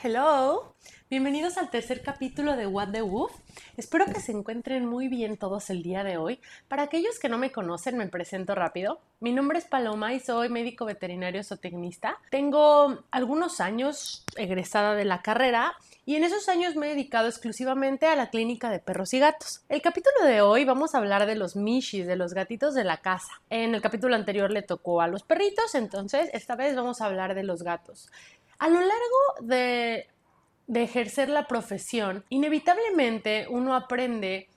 Hello, 0.00 0.76
bienvenidos 1.10 1.58
al 1.58 1.70
tercer 1.70 2.02
capítulo 2.02 2.54
de 2.54 2.68
What 2.68 2.90
the 2.92 3.02
Woof. 3.02 3.32
Espero 3.76 4.06
que 4.06 4.20
se 4.20 4.30
encuentren 4.30 4.86
muy 4.86 5.08
bien 5.08 5.36
todos 5.36 5.70
el 5.70 5.82
día 5.82 6.04
de 6.04 6.18
hoy. 6.18 6.38
Para 6.68 6.84
aquellos 6.84 7.18
que 7.18 7.28
no 7.28 7.36
me 7.36 7.50
conocen, 7.50 7.98
me 7.98 8.06
presento 8.06 8.54
rápido. 8.54 9.00
Mi 9.18 9.32
nombre 9.32 9.58
es 9.58 9.64
Paloma 9.64 10.14
y 10.14 10.20
soy 10.20 10.50
médico 10.50 10.84
veterinario 10.84 11.42
zootecnista. 11.42 12.16
Tengo 12.30 13.02
algunos 13.10 13.60
años 13.60 14.24
egresada 14.36 14.94
de 14.94 15.04
la 15.04 15.20
carrera 15.20 15.74
y 16.06 16.14
en 16.14 16.22
esos 16.22 16.48
años 16.48 16.76
me 16.76 16.86
he 16.86 16.90
dedicado 16.90 17.26
exclusivamente 17.26 18.06
a 18.06 18.14
la 18.14 18.30
clínica 18.30 18.70
de 18.70 18.78
perros 18.78 19.12
y 19.14 19.18
gatos. 19.18 19.62
El 19.68 19.82
capítulo 19.82 20.24
de 20.24 20.40
hoy 20.42 20.64
vamos 20.64 20.94
a 20.94 20.98
hablar 20.98 21.26
de 21.26 21.34
los 21.34 21.56
mishis, 21.56 22.06
de 22.06 22.14
los 22.16 22.34
gatitos 22.34 22.74
de 22.74 22.84
la 22.84 22.98
casa. 22.98 23.42
En 23.50 23.74
el 23.74 23.82
capítulo 23.82 24.14
anterior 24.14 24.52
le 24.52 24.62
tocó 24.62 25.00
a 25.00 25.08
los 25.08 25.24
perritos, 25.24 25.74
entonces 25.74 26.30
esta 26.32 26.54
vez 26.54 26.76
vamos 26.76 27.00
a 27.00 27.06
hablar 27.06 27.34
de 27.34 27.42
los 27.42 27.64
gatos. 27.64 28.10
A 28.58 28.68
lo 28.68 28.80
largo 28.80 29.46
de, 29.46 30.08
ejercer 30.74 31.28
la 31.28 31.46
profesión, 31.46 32.24
inevitablemente 32.28 33.46
uno 33.48 33.74
aprende 33.74 34.48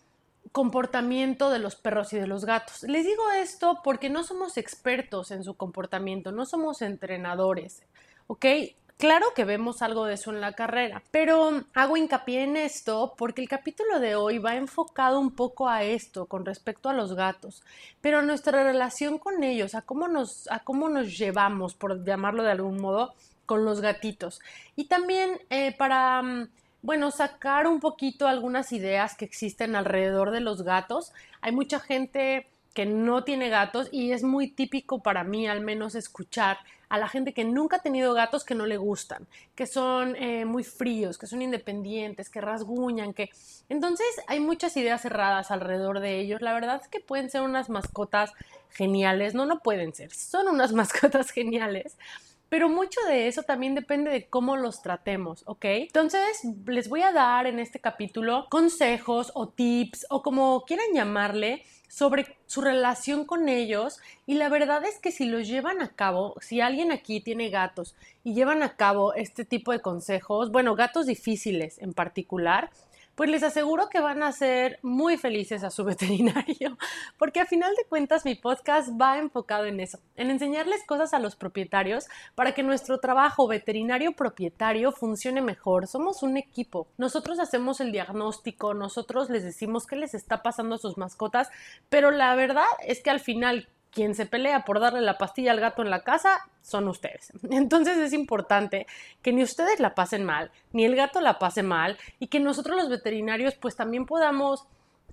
comportamiento 0.51 1.49
de 1.49 1.59
los 1.59 1.75
perros 1.75 2.11
y 2.13 2.17
de 2.17 2.27
los 2.27 2.45
gatos. 2.45 2.83
Les 2.83 3.05
digo 3.05 3.29
esto 3.31 3.79
porque 3.83 4.09
no 4.09 4.23
somos 4.23 4.57
expertos 4.57 5.31
en 5.31 5.43
su 5.43 5.53
comportamiento, 5.55 6.31
no 6.31 6.45
somos 6.45 6.81
entrenadores, 6.81 7.83
¿ok? 8.27 8.45
Claro 8.97 9.27
que 9.35 9.45
vemos 9.45 9.81
algo 9.81 10.05
de 10.05 10.13
eso 10.13 10.29
en 10.31 10.41
la 10.41 10.53
carrera, 10.53 11.01
pero 11.09 11.63
hago 11.73 11.97
hincapié 11.97 12.43
en 12.43 12.55
esto 12.55 13.15
porque 13.17 13.41
el 13.41 13.49
capítulo 13.49 13.99
de 13.99 14.15
hoy 14.15 14.37
va 14.37 14.55
enfocado 14.55 15.19
un 15.19 15.31
poco 15.31 15.69
a 15.69 15.83
esto 15.83 16.27
con 16.27 16.45
respecto 16.45 16.87
a 16.87 16.93
los 16.93 17.15
gatos, 17.15 17.63
pero 17.99 18.21
nuestra 18.21 18.63
relación 18.63 19.17
con 19.17 19.43
ellos, 19.43 19.73
a 19.73 19.81
cómo 19.81 20.07
nos, 20.07 20.47
a 20.51 20.59
cómo 20.59 20.87
nos 20.87 21.17
llevamos, 21.17 21.73
por 21.73 22.03
llamarlo 22.05 22.43
de 22.43 22.51
algún 22.51 22.79
modo, 22.79 23.15
con 23.45 23.65
los 23.65 23.81
gatitos. 23.81 24.39
Y 24.75 24.85
también 24.85 25.39
eh, 25.49 25.75
para, 25.77 26.21
mm, 26.21 26.49
bueno, 26.81 27.11
sacar 27.11 27.67
un 27.67 27.79
poquito 27.79 28.27
algunas 28.27 28.71
ideas 28.71 29.15
que 29.15 29.25
existen 29.25 29.75
alrededor 29.75 30.31
de 30.31 30.41
los 30.41 30.63
gatos. 30.63 31.13
Hay 31.41 31.51
mucha 31.51 31.79
gente 31.79 32.47
que 32.73 32.85
no 32.85 33.23
tiene 33.23 33.49
gatos 33.49 33.89
y 33.91 34.11
es 34.11 34.23
muy 34.23 34.49
típico 34.49 34.99
para 34.99 35.23
mí 35.23 35.47
al 35.47 35.61
menos 35.61 35.95
escuchar 35.95 36.57
a 36.91 36.97
la 36.97 37.07
gente 37.07 37.33
que 37.33 37.45
nunca 37.45 37.77
ha 37.77 37.81
tenido 37.81 38.13
gatos 38.13 38.43
que 38.43 38.53
no 38.53 38.65
le 38.65 38.75
gustan, 38.75 39.25
que 39.55 39.65
son 39.65 40.15
eh, 40.17 40.43
muy 40.43 40.65
fríos, 40.65 41.17
que 41.17 41.25
son 41.25 41.41
independientes, 41.41 42.29
que 42.29 42.41
rasguñan, 42.41 43.13
que... 43.13 43.29
Entonces 43.69 44.07
hay 44.27 44.41
muchas 44.41 44.75
ideas 44.75 45.01
cerradas 45.01 45.51
alrededor 45.51 46.01
de 46.01 46.19
ellos. 46.19 46.41
La 46.41 46.53
verdad 46.53 46.81
es 46.81 46.89
que 46.89 46.99
pueden 46.99 47.29
ser 47.29 47.43
unas 47.43 47.69
mascotas 47.69 48.33
geniales, 48.71 49.33
no, 49.33 49.45
no 49.45 49.59
pueden 49.59 49.93
ser, 49.93 50.13
son 50.13 50.49
unas 50.49 50.73
mascotas 50.73 51.31
geniales 51.31 51.97
pero 52.51 52.67
mucho 52.67 52.99
de 53.07 53.29
eso 53.29 53.43
también 53.43 53.75
depende 53.75 54.11
de 54.11 54.27
cómo 54.27 54.57
los 54.57 54.81
tratemos, 54.81 55.43
¿ok? 55.45 55.63
Entonces, 55.63 56.41
les 56.65 56.89
voy 56.89 57.01
a 57.01 57.13
dar 57.13 57.47
en 57.47 57.59
este 57.59 57.79
capítulo 57.79 58.47
consejos 58.49 59.31
o 59.35 59.47
tips 59.47 60.05
o 60.09 60.21
como 60.21 60.65
quieran 60.65 60.87
llamarle 60.93 61.63
sobre 61.87 62.35
su 62.47 62.59
relación 62.59 63.23
con 63.23 63.47
ellos 63.47 64.01
y 64.25 64.33
la 64.33 64.49
verdad 64.49 64.83
es 64.83 64.99
que 64.99 65.13
si 65.13 65.27
los 65.27 65.47
llevan 65.47 65.81
a 65.81 65.95
cabo, 65.95 66.35
si 66.41 66.59
alguien 66.59 66.91
aquí 66.91 67.21
tiene 67.21 67.49
gatos 67.49 67.95
y 68.25 68.33
llevan 68.33 68.63
a 68.63 68.75
cabo 68.75 69.13
este 69.13 69.45
tipo 69.45 69.71
de 69.71 69.79
consejos, 69.79 70.51
bueno, 70.51 70.75
gatos 70.75 71.05
difíciles 71.05 71.77
en 71.79 71.93
particular, 71.93 72.69
pues 73.15 73.29
les 73.29 73.43
aseguro 73.43 73.89
que 73.89 73.99
van 73.99 74.23
a 74.23 74.31
ser 74.31 74.79
muy 74.81 75.17
felices 75.17 75.63
a 75.63 75.69
su 75.69 75.83
veterinario, 75.85 76.77
porque 77.17 77.39
a 77.39 77.45
final 77.45 77.73
de 77.75 77.85
cuentas 77.85 78.25
mi 78.25 78.35
podcast 78.35 78.89
va 78.99 79.17
enfocado 79.17 79.65
en 79.65 79.79
eso, 79.79 79.99
en 80.15 80.29
enseñarles 80.29 80.83
cosas 80.85 81.13
a 81.13 81.19
los 81.19 81.35
propietarios 81.35 82.05
para 82.35 82.53
que 82.53 82.63
nuestro 82.63 82.99
trabajo 82.99 83.47
veterinario 83.47 84.13
propietario 84.13 84.91
funcione 84.91 85.41
mejor. 85.41 85.87
Somos 85.87 86.23
un 86.23 86.37
equipo. 86.37 86.87
Nosotros 86.97 87.39
hacemos 87.39 87.81
el 87.81 87.91
diagnóstico, 87.91 88.73
nosotros 88.73 89.29
les 89.29 89.43
decimos 89.43 89.85
qué 89.85 89.95
les 89.95 90.13
está 90.13 90.41
pasando 90.41 90.75
a 90.75 90.79
sus 90.79 90.97
mascotas, 90.97 91.49
pero 91.89 92.11
la 92.11 92.35
verdad 92.35 92.65
es 92.85 93.01
que 93.01 93.09
al 93.09 93.19
final 93.19 93.67
quien 93.91 94.15
se 94.15 94.25
pelea 94.25 94.63
por 94.65 94.79
darle 94.79 95.01
la 95.01 95.17
pastilla 95.17 95.51
al 95.51 95.59
gato 95.59 95.81
en 95.81 95.89
la 95.89 96.03
casa 96.03 96.47
son 96.61 96.87
ustedes. 96.87 97.31
Entonces 97.51 97.97
es 97.97 98.13
importante 98.13 98.87
que 99.21 99.33
ni 99.33 99.43
ustedes 99.43 99.79
la 99.79 99.95
pasen 99.95 100.25
mal, 100.25 100.51
ni 100.71 100.85
el 100.85 100.95
gato 100.95 101.21
la 101.21 101.39
pase 101.39 101.63
mal 101.63 101.97
y 102.19 102.27
que 102.27 102.39
nosotros 102.39 102.77
los 102.77 102.89
veterinarios 102.89 103.55
pues 103.55 103.75
también 103.75 104.05
podamos 104.05 104.65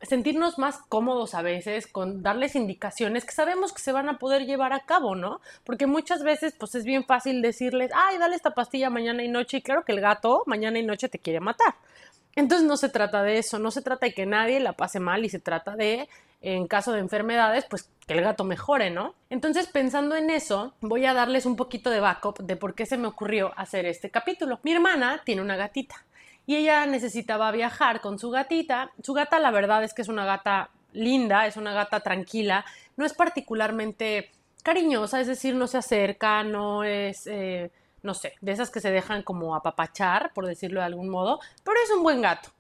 sentirnos 0.03 0.59
más 0.59 0.79
cómodos 0.89 1.35
a 1.35 1.43
veces 1.43 1.89
con 1.89 2.23
darles 2.23 2.55
indicaciones 2.55 3.25
que 3.25 3.33
sabemos 3.33 3.73
que 3.73 3.83
se 3.83 3.91
van 3.91 4.09
a 4.09 4.19
poder 4.19 4.47
llevar 4.47 4.73
a 4.73 4.81
cabo, 4.81 5.17
¿no? 5.17 5.41
Porque 5.65 5.87
muchas 5.87 6.23
veces 6.23 6.55
pues 6.57 6.75
es 6.77 6.85
bien 6.85 7.05
fácil 7.05 7.43
decirles, 7.43 7.91
ay, 7.95 8.19
dale 8.19 8.37
esta 8.37 8.55
pastilla 8.55 8.91
mañana 8.91 9.25
y 9.25 9.29
noche 9.29 9.57
y 9.57 9.63
claro 9.63 9.85
que 9.85 9.93
el 9.93 10.01
gato 10.01 10.45
mañana 10.47 10.79
y 10.79 10.85
noche 10.85 11.09
te 11.09 11.19
quiere 11.19 11.41
matar. 11.41 11.75
Entonces 12.37 12.67
no 12.67 12.77
se 12.77 12.89
trata 12.89 13.23
de 13.23 13.39
eso, 13.39 13.59
no 13.59 13.73
se 13.73 13.83
trata 13.83 14.07
de 14.07 14.15
que 14.15 14.27
nadie 14.27 14.61
la 14.61 14.75
pase 14.75 15.01
mal 15.01 15.25
y 15.25 15.29
se 15.29 15.41
trata 15.41 15.75
de 15.75 16.09
en 16.41 16.67
caso 16.67 16.93
de 16.93 17.01
enfermedades, 17.01 17.65
pues 17.69 17.91
que 18.07 18.15
el 18.15 18.23
gato 18.23 18.45
mejore, 18.45 18.91
¿no? 18.91 19.15
Entonces, 19.29 19.67
pensando 19.67 20.17
en 20.17 20.31
eso, 20.31 20.75
voy 20.81 21.05
a 21.05 21.15
darles 21.15 21.47
un 21.47 21.57
poquito 21.57 21.91
de 21.91 22.01
backup 22.01 22.39
de 22.41 22.57
por 22.57 22.75
qué 22.75 22.87
se 22.87 22.97
me 22.97 23.09
ocurrió 23.09 23.53
hacer 23.57 23.87
este 23.87 24.11
capítulo. 24.11 24.61
Mi 24.63 24.73
hermana 24.73 25.23
tiene 25.25 25.43
una 25.43 25.57
gatita 25.57 26.07
y 26.47 26.57
ella 26.57 26.87
necesitaba 26.87 27.51
viajar 27.51 28.01
con 28.01 28.19
su 28.19 28.31
gatita. 28.31 28.93
Su 29.03 29.13
gata, 29.13 29.39
la 29.39 29.51
verdad 29.51 29.85
es 29.85 29.93
que 29.93 30.03
es 30.03 30.09
una 30.09 30.25
gata 30.25 30.71
linda, 30.93 31.47
es 31.47 31.57
una 31.57 31.73
gata 31.73 32.01
tranquila, 32.01 32.65
no 32.97 33.05
es 33.05 33.13
particularmente 33.13 34.31
cariñosa, 34.63 35.21
es 35.21 35.27
decir, 35.27 35.55
no 35.55 35.67
se 35.67 35.79
acerca, 35.79 36.43
no 36.43 36.85
es... 36.85 37.27
Eh, 37.27 37.71
no 38.01 38.15
sé, 38.15 38.35
de 38.41 38.53
esas 38.53 38.71
que 38.71 38.81
se 38.81 38.93
dejan 38.93 39.25
como 39.25 39.57
apapachar, 39.57 40.33
por 40.33 40.47
decirlo 40.47 40.79
de 40.79 40.87
algún 40.87 41.09
modo, 41.09 41.41
pero 41.65 41.77
es 41.83 41.91
un 41.91 42.05
buen 42.05 42.23
gato 42.23 42.51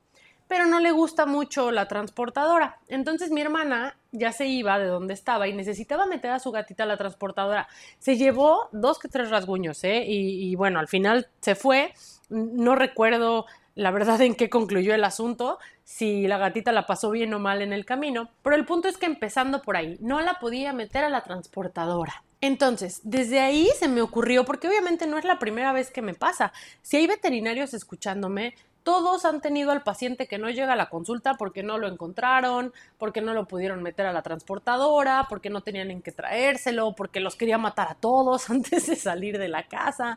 pero 0.48 0.66
no 0.66 0.80
le 0.80 0.90
gusta 0.90 1.26
mucho 1.26 1.70
la 1.70 1.86
transportadora. 1.86 2.78
Entonces 2.88 3.30
mi 3.30 3.40
hermana 3.40 3.96
ya 4.10 4.32
se 4.32 4.46
iba 4.46 4.78
de 4.78 4.86
donde 4.86 5.14
estaba 5.14 5.46
y 5.46 5.52
necesitaba 5.52 6.06
meter 6.06 6.30
a 6.30 6.38
su 6.38 6.50
gatita 6.50 6.82
a 6.82 6.86
la 6.86 6.96
transportadora. 6.96 7.68
Se 7.98 8.16
llevó 8.16 8.68
dos 8.72 8.98
que 8.98 9.08
tres 9.08 9.30
rasguños, 9.30 9.84
¿eh? 9.84 10.04
Y, 10.06 10.50
y 10.50 10.54
bueno, 10.56 10.80
al 10.80 10.88
final 10.88 11.28
se 11.40 11.54
fue. 11.54 11.92
No 12.30 12.74
recuerdo 12.74 13.46
la 13.78 13.92
verdad 13.92 14.20
en 14.22 14.34
qué 14.34 14.50
concluyó 14.50 14.92
el 14.92 15.04
asunto, 15.04 15.60
si 15.84 16.26
la 16.26 16.36
gatita 16.36 16.72
la 16.72 16.84
pasó 16.84 17.12
bien 17.12 17.32
o 17.32 17.38
mal 17.38 17.62
en 17.62 17.72
el 17.72 17.84
camino, 17.84 18.28
pero 18.42 18.56
el 18.56 18.66
punto 18.66 18.88
es 18.88 18.96
que 18.96 19.06
empezando 19.06 19.62
por 19.62 19.76
ahí, 19.76 19.96
no 20.00 20.20
la 20.20 20.40
podía 20.40 20.72
meter 20.72 21.04
a 21.04 21.08
la 21.08 21.22
transportadora. 21.22 22.24
Entonces, 22.40 23.00
desde 23.04 23.38
ahí 23.38 23.68
se 23.78 23.86
me 23.86 24.02
ocurrió, 24.02 24.44
porque 24.44 24.66
obviamente 24.66 25.06
no 25.06 25.16
es 25.16 25.24
la 25.24 25.38
primera 25.38 25.72
vez 25.72 25.92
que 25.92 26.02
me 26.02 26.14
pasa. 26.14 26.52
Si 26.82 26.96
hay 26.96 27.06
veterinarios 27.06 27.72
escuchándome, 27.72 28.54
todos 28.88 29.26
han 29.26 29.42
tenido 29.42 29.70
al 29.70 29.82
paciente 29.82 30.26
que 30.26 30.38
no 30.38 30.48
llega 30.48 30.72
a 30.72 30.76
la 30.76 30.88
consulta 30.88 31.34
porque 31.34 31.62
no 31.62 31.76
lo 31.76 31.88
encontraron, 31.88 32.72
porque 32.96 33.20
no 33.20 33.34
lo 33.34 33.46
pudieron 33.46 33.82
meter 33.82 34.06
a 34.06 34.14
la 34.14 34.22
transportadora, 34.22 35.26
porque 35.28 35.50
no 35.50 35.60
tenían 35.60 35.90
en 35.90 36.00
qué 36.00 36.10
traérselo, 36.10 36.94
porque 36.94 37.20
los 37.20 37.36
quería 37.36 37.58
matar 37.58 37.88
a 37.90 37.96
todos 37.96 38.48
antes 38.50 38.86
de 38.86 38.96
salir 38.96 39.36
de 39.36 39.48
la 39.48 39.64
casa. 39.68 40.16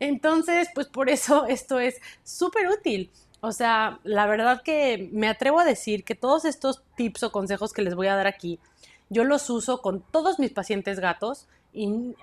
Entonces, 0.00 0.68
pues 0.74 0.86
por 0.86 1.08
eso 1.08 1.46
esto 1.46 1.80
es 1.80 1.98
súper 2.22 2.68
útil. 2.68 3.10
O 3.40 3.52
sea, 3.52 4.00
la 4.04 4.26
verdad 4.26 4.60
que 4.62 5.08
me 5.12 5.26
atrevo 5.26 5.58
a 5.58 5.64
decir 5.64 6.04
que 6.04 6.14
todos 6.14 6.44
estos 6.44 6.82
tips 6.96 7.22
o 7.22 7.32
consejos 7.32 7.72
que 7.72 7.80
les 7.80 7.94
voy 7.94 8.08
a 8.08 8.16
dar 8.16 8.26
aquí, 8.26 8.60
yo 9.08 9.24
los 9.24 9.48
uso 9.48 9.80
con 9.80 10.02
todos 10.02 10.38
mis 10.38 10.50
pacientes 10.50 11.00
gatos 11.00 11.48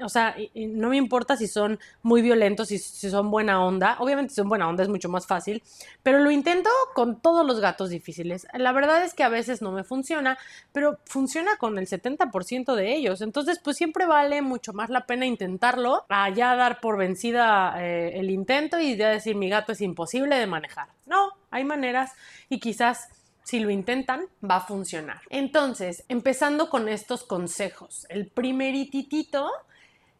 o 0.01 0.09
sea, 0.09 0.35
no 0.55 0.89
me 0.89 0.97
importa 0.97 1.37
si 1.37 1.47
son 1.47 1.79
muy 2.01 2.21
violentos, 2.21 2.67
si, 2.67 2.79
si 2.79 3.09
son 3.09 3.31
buena 3.31 3.63
onda. 3.63 3.97
Obviamente, 3.99 4.31
si 4.31 4.35
son 4.35 4.49
buena 4.49 4.67
onda 4.67 4.83
es 4.83 4.89
mucho 4.89 5.09
más 5.09 5.25
fácil, 5.25 5.63
pero 6.03 6.19
lo 6.19 6.31
intento 6.31 6.69
con 6.93 7.21
todos 7.21 7.45
los 7.45 7.59
gatos 7.59 7.89
difíciles. 7.89 8.47
La 8.53 8.71
verdad 8.71 9.03
es 9.03 9.13
que 9.13 9.23
a 9.23 9.29
veces 9.29 9.61
no 9.61 9.71
me 9.71 9.83
funciona, 9.83 10.37
pero 10.71 10.99
funciona 11.05 11.57
con 11.57 11.77
el 11.77 11.87
70% 11.87 12.75
de 12.75 12.95
ellos. 12.95 13.21
Entonces, 13.21 13.59
pues 13.63 13.77
siempre 13.77 14.05
vale 14.05 14.41
mucho 14.41 14.73
más 14.73 14.89
la 14.89 15.05
pena 15.05 15.25
intentarlo, 15.25 16.05
a 16.09 16.29
ya 16.29 16.55
dar 16.55 16.79
por 16.79 16.97
vencida 16.97 17.75
eh, 17.77 18.19
el 18.19 18.29
intento 18.29 18.79
y 18.79 18.95
ya 18.97 19.09
decir 19.09 19.35
mi 19.35 19.49
gato 19.49 19.71
es 19.71 19.81
imposible 19.81 20.37
de 20.37 20.47
manejar. 20.47 20.89
No, 21.05 21.31
hay 21.51 21.63
maneras 21.63 22.11
y 22.49 22.59
quizás 22.59 23.09
si 23.47 23.61
lo 23.61 23.69
intentan, 23.69 24.25
va 24.43 24.57
a 24.57 24.67
funcionar. 24.67 25.21
Entonces, 25.29 26.03
empezando 26.09 26.69
con 26.69 26.89
estos 26.89 27.23
consejos. 27.23 28.05
El 28.09 28.27
primerititito, 28.27 29.49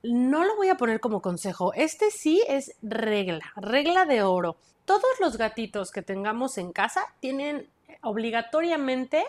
no 0.02 0.46
lo 0.46 0.56
voy 0.56 0.70
a 0.70 0.78
poner 0.78 1.02
como 1.02 1.22
consejo. 1.22 1.74
Este 1.74 2.10
sí 2.10 2.42
es 2.48 2.78
regla, 2.82 3.52
regla 3.58 4.06
de 4.06 4.24
oro. 4.24 4.56
Todos 4.86 5.20
los 5.20 5.38
gatitos 5.38 5.92
que 5.92 6.02
tengamos 6.02 6.58
en 6.58 6.72
casa 6.72 7.02
tienen 7.20 7.68
obligatoriamente 8.02 9.26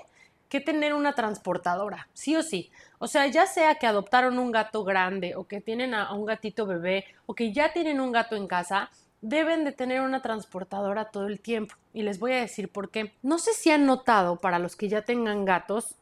que 0.48 0.60
tener 0.60 0.94
una 0.94 1.14
transportadora, 1.16 2.06
sí 2.14 2.36
o 2.36 2.44
sí. 2.44 2.70
O 3.00 3.08
sea, 3.08 3.26
ya 3.26 3.46
sea 3.48 3.74
que 3.80 3.88
adoptaron 3.88 4.38
un 4.38 4.52
gato 4.52 4.84
grande 4.84 5.34
o 5.34 5.48
que 5.48 5.60
tienen 5.60 5.94
a 5.94 6.12
un 6.14 6.24
gatito 6.24 6.66
bebé 6.66 7.04
o 7.26 7.34
que 7.34 7.52
ya 7.52 7.72
tienen 7.72 7.98
un 7.98 8.12
gato 8.12 8.36
en 8.36 8.46
casa, 8.46 8.92
deben 9.20 9.64
de 9.64 9.72
tener 9.72 10.00
una 10.00 10.22
transportadora 10.22 11.06
todo 11.06 11.26
el 11.26 11.40
tiempo. 11.40 11.74
Y 11.92 12.02
les 12.02 12.18
voy 12.18 12.32
a 12.32 12.40
decir 12.40 12.70
por 12.70 12.90
qué. 12.90 13.12
No 13.22 13.38
sé 13.38 13.52
si 13.52 13.70
han 13.70 13.86
notado 13.86 14.36
para 14.36 14.58
los 14.58 14.76
que 14.76 14.88
ya 14.88 15.02
tengan 15.02 15.44
gatos 15.44 15.96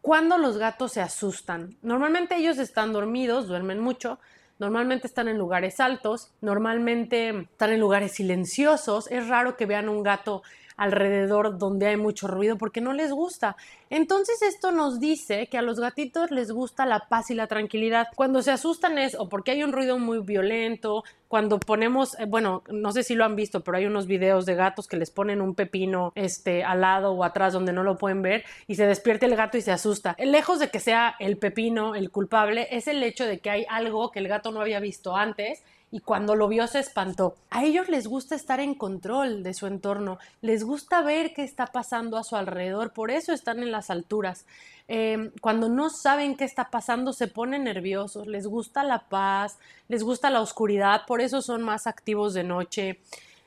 cuando 0.00 0.38
los 0.38 0.58
gatos 0.58 0.92
se 0.92 1.00
asustan. 1.00 1.76
Normalmente 1.82 2.36
ellos 2.36 2.58
están 2.58 2.92
dormidos, 2.92 3.48
duermen 3.48 3.80
mucho, 3.80 4.18
Normalmente 4.58 5.06
están 5.06 5.28
en 5.28 5.38
lugares 5.38 5.78
altos, 5.78 6.32
normalmente 6.40 7.28
están 7.28 7.70
en 7.72 7.80
lugares 7.80 8.12
silenciosos. 8.12 9.08
Es 9.10 9.28
raro 9.28 9.56
que 9.56 9.66
vean 9.66 9.88
un 9.88 10.02
gato 10.02 10.42
alrededor 10.78 11.58
donde 11.58 11.88
hay 11.88 11.96
mucho 11.98 12.26
ruido 12.28 12.56
porque 12.56 12.80
no 12.80 12.94
les 12.94 13.12
gusta. 13.12 13.56
Entonces 13.90 14.40
esto 14.42 14.70
nos 14.70 15.00
dice 15.00 15.48
que 15.48 15.58
a 15.58 15.62
los 15.62 15.78
gatitos 15.78 16.30
les 16.30 16.50
gusta 16.50 16.86
la 16.86 17.08
paz 17.08 17.30
y 17.30 17.34
la 17.34 17.48
tranquilidad. 17.48 18.06
Cuando 18.16 18.40
se 18.40 18.52
asustan 18.52 18.96
es 18.96 19.14
o 19.14 19.28
porque 19.28 19.50
hay 19.50 19.62
un 19.62 19.72
ruido 19.72 19.98
muy 19.98 20.20
violento, 20.20 21.04
cuando 21.26 21.58
ponemos, 21.58 22.18
eh, 22.18 22.24
bueno, 22.26 22.62
no 22.70 22.92
sé 22.92 23.02
si 23.02 23.14
lo 23.14 23.24
han 23.24 23.36
visto, 23.36 23.60
pero 23.62 23.76
hay 23.76 23.86
unos 23.86 24.06
videos 24.06 24.46
de 24.46 24.54
gatos 24.54 24.88
que 24.88 24.96
les 24.96 25.10
ponen 25.10 25.42
un 25.42 25.54
pepino 25.54 26.12
este 26.14 26.64
al 26.64 26.80
lado 26.80 27.12
o 27.12 27.24
atrás 27.24 27.52
donde 27.52 27.72
no 27.72 27.82
lo 27.82 27.98
pueden 27.98 28.22
ver 28.22 28.44
y 28.66 28.76
se 28.76 28.86
despierta 28.86 29.26
el 29.26 29.36
gato 29.36 29.58
y 29.58 29.60
se 29.60 29.72
asusta. 29.72 30.16
Lejos 30.18 30.60
de 30.60 30.70
que 30.70 30.80
sea 30.80 31.16
el 31.18 31.36
pepino 31.36 31.94
el 31.94 32.10
culpable, 32.10 32.68
es 32.70 32.86
el 32.86 33.02
hecho 33.02 33.26
de 33.26 33.40
que 33.40 33.50
hay 33.50 33.66
algo 33.68 34.10
que 34.10 34.20
el 34.20 34.28
gato 34.28 34.52
no 34.52 34.60
había 34.60 34.80
visto 34.80 35.16
antes 35.16 35.62
y 35.90 36.00
cuando 36.00 36.34
lo 36.34 36.48
vio 36.48 36.66
se 36.66 36.80
espantó. 36.80 37.36
A 37.50 37.64
ellos 37.64 37.88
les 37.88 38.06
gusta 38.06 38.34
estar 38.34 38.60
en 38.60 38.74
control 38.74 39.42
de 39.42 39.54
su 39.54 39.66
entorno, 39.66 40.18
les 40.42 40.64
gusta 40.64 41.02
ver 41.02 41.32
qué 41.32 41.44
está 41.44 41.66
pasando 41.66 42.16
a 42.16 42.24
su 42.24 42.36
alrededor, 42.36 42.92
por 42.92 43.10
eso 43.10 43.32
están 43.32 43.62
en 43.62 43.72
las 43.72 43.90
alturas. 43.90 44.46
Em, 44.86 45.32
cuando 45.40 45.68
no 45.68 45.90
saben 45.90 46.36
qué 46.36 46.44
está 46.44 46.70
pasando 46.70 47.12
se 47.12 47.28
ponen 47.28 47.64
nerviosos, 47.64 48.26
les 48.26 48.46
gusta 48.46 48.84
la 48.84 49.00
paz, 49.08 49.58
les 49.88 50.02
gusta 50.02 50.30
la 50.30 50.40
oscuridad, 50.40 51.02
por 51.06 51.20
eso 51.20 51.42
son 51.42 51.62
más 51.62 51.86
activos 51.86 52.34
de 52.34 52.44
noche, 52.44 53.00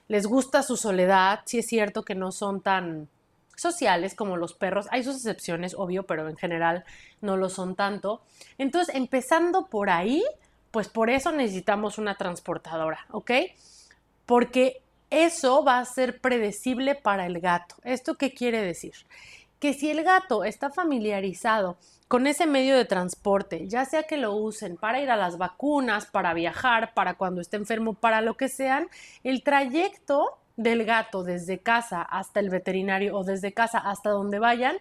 les 0.08 0.28
gusta 0.28 0.64
su 0.64 0.78
soledad, 0.78 1.42
si 1.46 1.60
es 1.60 1.68
cierto 1.68 2.04
que 2.04 2.16
no 2.16 2.32
son 2.32 2.62
tan 2.62 3.08
sociales 3.56 4.16
como 4.16 4.38
los 4.38 4.54
perros. 4.54 4.88
Hay 4.92 5.04
sus 5.04 5.16
excepciones, 5.18 5.76
obvio, 5.76 6.04
pero 6.04 6.28
en 6.28 6.36
general 6.36 6.84
no 7.22 7.38
lo 7.38 7.48
son 7.50 7.76
tanto. 7.76 8.22
Entonces, 8.58 8.94
empezando 8.96 9.68
por 9.68 9.90
ahí, 9.90 10.24
pues 10.72 10.88
por 10.88 11.10
eso 11.10 11.32
necesitamos 11.32 11.98
una 11.98 12.16
transportadora, 12.16 13.06
¿ok? 13.12 13.32
Porque 14.26 14.82
eso 15.10 15.64
va 15.64 15.80
a 15.80 15.86
ser 15.86 16.20
predecible 16.20 16.96
para 16.96 17.26
el 17.26 17.40
gato. 17.40 17.76
¿Esto 17.84 18.16
qué 18.16 18.34
quiere 18.34 18.62
decir? 18.62 18.94
Que 19.60 19.74
si 19.74 19.92
el 19.92 20.04
gato 20.04 20.44
está 20.44 20.72
familiarizado 20.72 21.78
con 22.08 22.28
ese 22.28 22.48
medio 22.48 22.76
de 22.76 22.86
transporte, 22.86 23.68
ya 23.68 23.86
sea 23.86 24.04
que 24.04 24.18
lo 24.18 24.34
usen 24.34 24.78
para 24.78 25.02
ir 25.02 25.12
a 25.12 25.18
las 25.18 25.38
vacunas, 25.38 26.06
para 26.06 26.34
viajar, 26.34 26.94
para 26.94 27.14
cuando 27.14 27.42
esté 27.42 27.58
enfermo, 27.58 27.94
para 27.94 28.22
lo 28.22 28.36
que 28.36 28.50
sean, 28.50 28.88
el 29.24 29.44
trayecto 29.44 30.38
del 30.58 30.86
gato 30.86 31.24
desde 31.24 31.60
casa 31.60 32.02
hasta 32.02 32.40
el 32.40 32.50
veterinario 32.50 33.18
o 33.18 33.24
desde 33.24 33.54
casa 33.54 33.78
hasta 33.78 34.10
donde 34.10 34.40
vayan 34.40 34.78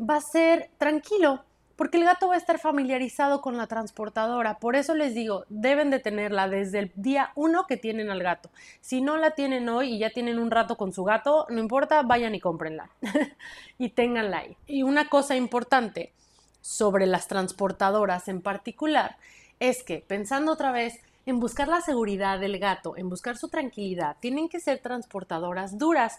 va 0.00 0.16
a 0.16 0.20
ser 0.20 0.70
tranquilo 0.78 1.44
porque 1.76 1.98
el 1.98 2.04
gato 2.04 2.28
va 2.28 2.34
a 2.34 2.38
estar 2.38 2.58
familiarizado 2.58 3.40
con 3.40 3.56
la 3.56 3.66
transportadora. 3.66 4.58
Por 4.58 4.76
eso 4.76 4.94
les 4.94 5.14
digo, 5.14 5.44
deben 5.48 5.90
de 5.90 5.98
tenerla 5.98 6.48
desde 6.48 6.78
el 6.78 6.92
día 6.94 7.32
uno 7.34 7.66
que 7.66 7.76
tienen 7.76 8.10
al 8.10 8.22
gato. 8.22 8.50
Si 8.80 9.00
no 9.00 9.16
la 9.16 9.32
tienen 9.32 9.68
hoy 9.68 9.94
y 9.94 9.98
ya 9.98 10.10
tienen 10.10 10.38
un 10.38 10.50
rato 10.50 10.76
con 10.76 10.92
su 10.92 11.04
gato, 11.04 11.46
no 11.50 11.60
importa, 11.60 12.02
vayan 12.02 12.34
y 12.34 12.40
cómprenla 12.40 12.90
y 13.78 13.90
ténganla 13.90 14.38
ahí. 14.38 14.56
Y 14.66 14.82
una 14.82 15.08
cosa 15.08 15.36
importante 15.36 16.12
sobre 16.60 17.06
las 17.06 17.28
transportadoras 17.28 18.28
en 18.28 18.40
particular 18.40 19.16
es 19.60 19.82
que, 19.82 19.98
pensando 19.98 20.52
otra 20.52 20.72
vez, 20.72 21.00
en 21.26 21.40
buscar 21.40 21.68
la 21.68 21.80
seguridad 21.80 22.38
del 22.38 22.58
gato, 22.58 22.96
en 22.96 23.08
buscar 23.08 23.36
su 23.36 23.48
tranquilidad, 23.48 24.16
tienen 24.20 24.48
que 24.48 24.60
ser 24.60 24.78
transportadoras 24.78 25.78
duras. 25.78 26.18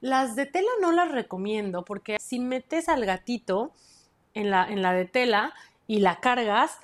Las 0.00 0.36
de 0.36 0.46
tela 0.46 0.70
no 0.80 0.92
las 0.92 1.10
recomiendo 1.10 1.84
porque 1.84 2.18
si 2.20 2.38
metes 2.38 2.88
al 2.88 3.04
gatito, 3.04 3.72
en 4.34 4.50
la, 4.50 4.66
en 4.68 4.82
la 4.82 4.92
de 4.92 5.04
tela 5.04 5.54
y 5.86 6.00
la 6.00 6.20
cargas, 6.20 6.78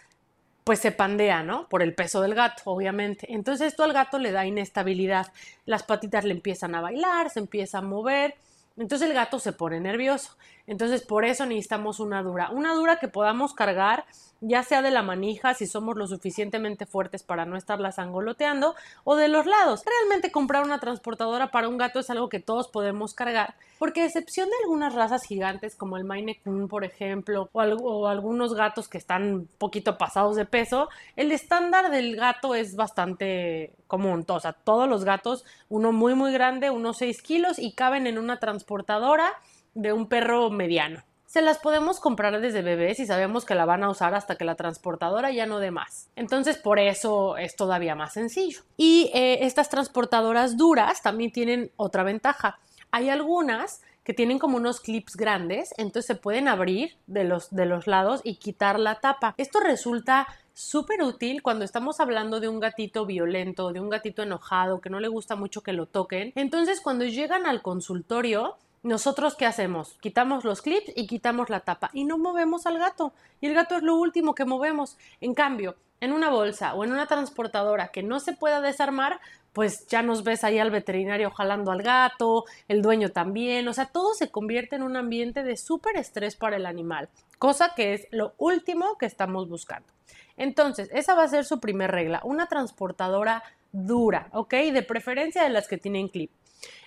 pues 0.64 0.79
se 0.79 0.93
pandea, 0.93 1.43
¿no? 1.43 1.69
Por 1.69 1.82
el 1.82 1.94
peso 1.94 2.20
del 2.20 2.35
gato, 2.35 2.62
obviamente. 2.67 3.32
Entonces 3.32 3.69
esto 3.69 3.82
al 3.82 3.93
gato 3.93 4.19
le 4.19 4.31
da 4.31 4.47
inestabilidad. 4.47 5.32
Las 5.67 5.82
patitas 5.82 6.25
le 6.25 6.32
empiezan 6.32 6.75
a 6.75 6.81
bailar, 6.81 7.31
se 7.31 7.41
empieza 7.41 7.79
a 7.79 7.82
mover. 7.82 8.35
Entonces 8.76 9.08
el 9.08 9.14
gato 9.14 9.38
se 9.38 9.52
pone 9.52 9.81
nervioso. 9.81 10.37
Entonces 10.67 11.03
por 11.03 11.25
eso 11.25 11.47
necesitamos 11.47 12.01
una 12.01 12.23
dura. 12.23 12.51
Una 12.51 12.75
dura 12.75 12.99
que 12.99 13.09
podamos 13.09 13.55
cargar 13.55 14.05
ya 14.41 14.62
sea 14.62 14.81
de 14.83 14.91
la 14.91 15.03
manija 15.03 15.55
si 15.55 15.67
somos 15.67 15.97
lo 15.97 16.07
suficientemente 16.07 16.87
fuertes 16.87 17.23
para 17.23 17.45
no 17.45 17.57
estarlas 17.57 17.99
angoloteando 17.99 18.75
o 19.05 19.17
de 19.17 19.29
los 19.29 19.47
lados. 19.47 19.83
Realmente 19.85 20.33
comprar 20.33 20.65
una 20.65 20.81
transportadora 20.81 21.51
para 21.51 21.69
un 21.69 21.77
gato 21.77 22.01
es 22.01 22.11
algo 22.11 22.29
que 22.29 22.41
todos 22.41 22.69
podemos 22.69 23.15
cargar 23.15 23.55
porque 23.79 24.03
a 24.03 24.07
excepción 24.07 24.49
de 24.49 24.57
algunas 24.62 24.95
razas 24.95 25.25
gigantes 25.25 25.75
como 25.75 25.97
el 25.97 26.05
Maine 26.05 26.39
Coon 26.43 26.69
por 26.69 26.85
ejemplo 26.85 27.49
o, 27.53 27.62
o 27.62 28.07
algunos 28.07 28.55
gatos 28.55 28.89
que 28.89 28.99
están 28.99 29.23
un 29.23 29.49
poquito 29.59 29.99
pasados 29.99 30.37
de 30.37 30.45
peso, 30.45 30.89
el 31.17 31.33
estándar 31.33 31.91
del 31.91 32.17
gato 32.17 32.55
es 32.55 32.77
bastante 32.77 33.73
común. 33.87 34.25
O 34.29 34.41
sea, 34.41 34.53
todos 34.53 34.89
los 34.89 35.05
gatos, 35.05 35.45
uno 35.69 35.93
muy 35.93 36.15
muy 36.15 36.33
grande, 36.33 36.71
unos 36.71 36.99
6 36.99 37.23
kilos 37.23 37.59
y 37.59 37.73
caben 37.73 38.07
en 38.07 38.19
una 38.19 38.39
transportadora 38.39 39.33
de 39.75 39.93
un 39.93 40.09
perro 40.09 40.51
mediano 40.51 41.03
se 41.31 41.43
las 41.43 41.59
podemos 41.59 42.01
comprar 42.01 42.41
desde 42.41 42.61
bebés 42.61 42.99
y 42.99 43.07
sabemos 43.07 43.45
que 43.45 43.55
la 43.55 43.65
van 43.65 43.85
a 43.85 43.89
usar 43.89 44.17
hasta 44.17 44.35
que 44.35 44.45
la 44.45 44.57
transportadora 44.57 45.31
ya 45.31 45.47
no 45.47 45.61
dé 45.61 45.71
más. 45.71 46.09
Entonces, 46.17 46.59
por 46.59 46.81
eso 46.81 47.37
es 47.37 47.55
todavía 47.55 47.95
más 47.95 48.15
sencillo. 48.15 48.63
Y 48.77 49.13
eh, 49.15 49.39
estas 49.43 49.69
transportadoras 49.69 50.57
duras 50.57 51.03
también 51.03 51.31
tienen 51.31 51.71
otra 51.77 52.03
ventaja. 52.03 52.59
Hay 52.91 53.11
algunas 53.11 53.81
que 54.03 54.13
tienen 54.13 54.41
como 54.41 54.57
unos 54.57 54.81
clips 54.81 55.15
grandes, 55.15 55.73
entonces 55.77 56.07
se 56.07 56.17
pueden 56.17 56.49
abrir 56.49 56.97
de 57.07 57.23
los, 57.23 57.55
de 57.55 57.65
los 57.65 57.87
lados 57.87 58.23
y 58.25 58.35
quitar 58.35 58.81
la 58.81 58.97
tapa. 58.97 59.37
Esto 59.37 59.61
resulta 59.61 60.27
súper 60.53 61.01
útil 61.05 61.43
cuando 61.43 61.65
estamos 61.65 62.01
hablando 62.01 62.41
de 62.41 62.49
un 62.49 62.59
gatito 62.59 63.07
violento, 63.07 63.73
de 63.73 63.79
un 63.79 63.89
gatito 63.89 64.25
enojado, 64.25 64.81
que 64.81 64.91
no 64.91 64.99
le 64.99 65.07
gusta 65.07 65.37
mucho 65.37 65.61
que 65.61 65.75
lo 65.75 65.87
toquen. 65.87 66.33
Entonces, 66.35 66.81
cuando 66.81 67.05
llegan 67.05 67.47
al 67.47 67.63
consultorio, 67.63 68.57
nosotros 68.82 69.35
qué 69.35 69.47
hacemos? 69.47 69.97
Quitamos 70.00 70.44
los 70.44 70.62
clips 70.62 70.93
y 70.97 71.06
quitamos 71.06 71.50
la 71.50 71.61
tapa 71.61 71.91
y 71.93 72.05
no 72.05 72.19
movemos 72.19 72.67
al 72.67 72.79
gato. 72.79 73.12
Y 73.41 73.47
el 73.47 73.55
gato 73.55 73.77
es 73.77 73.82
lo 73.82 73.94
último 73.97 74.35
que 74.35 74.44
movemos. 74.44 74.97
En 75.21 75.35
cambio, 75.35 75.77
en 76.00 76.12
una 76.12 76.31
bolsa 76.31 76.75
o 76.75 76.85
en 76.85 76.93
una 76.93 77.06
transportadora 77.06 77.88
que 77.88 78.03
no 78.03 78.21
se 78.21 78.32
pueda 78.32 78.61
desarmar, 78.61 79.21
pues 79.53 79.87
ya 79.88 80.03
nos 80.03 80.25
ves 80.25 80.44
ahí 80.44 80.59
al 80.59 80.71
veterinario 80.71 81.31
jalando 81.31 81.73
al 81.73 81.82
gato, 81.82 82.44
el 82.69 82.82
dueño 82.82 83.11
también, 83.11 83.67
o 83.69 83.73
sea, 83.73 83.87
todo 83.87 84.15
se 84.15 84.31
convierte 84.31 84.77
en 84.77 84.83
un 84.83 84.97
ambiente 84.97 85.43
de 85.43 85.56
súper 85.56 85.97
estrés 85.97 86.37
para 86.37 86.56
el 86.56 86.67
animal, 86.67 87.09
cosa 87.38 87.75
que 87.75 87.94
es 87.94 88.06
lo 88.12 88.35
último 88.38 88.97
que 88.97 89.06
estamos 89.06 89.49
buscando. 89.49 89.88
Entonces, 90.37 90.88
esa 90.93 91.15
va 91.15 91.25
a 91.25 91.29
ser 91.29 91.44
su 91.44 91.61
primer 91.61 91.91
regla, 91.91 92.21
una 92.25 92.47
transportadora 92.47 93.43
dura, 93.73 94.29
¿ok? 94.33 94.55
De 94.73 94.83
preferencia 94.83 95.43
de 95.43 95.50
las 95.50 95.69
que 95.69 95.76
tienen 95.76 96.09
clip. 96.09 96.31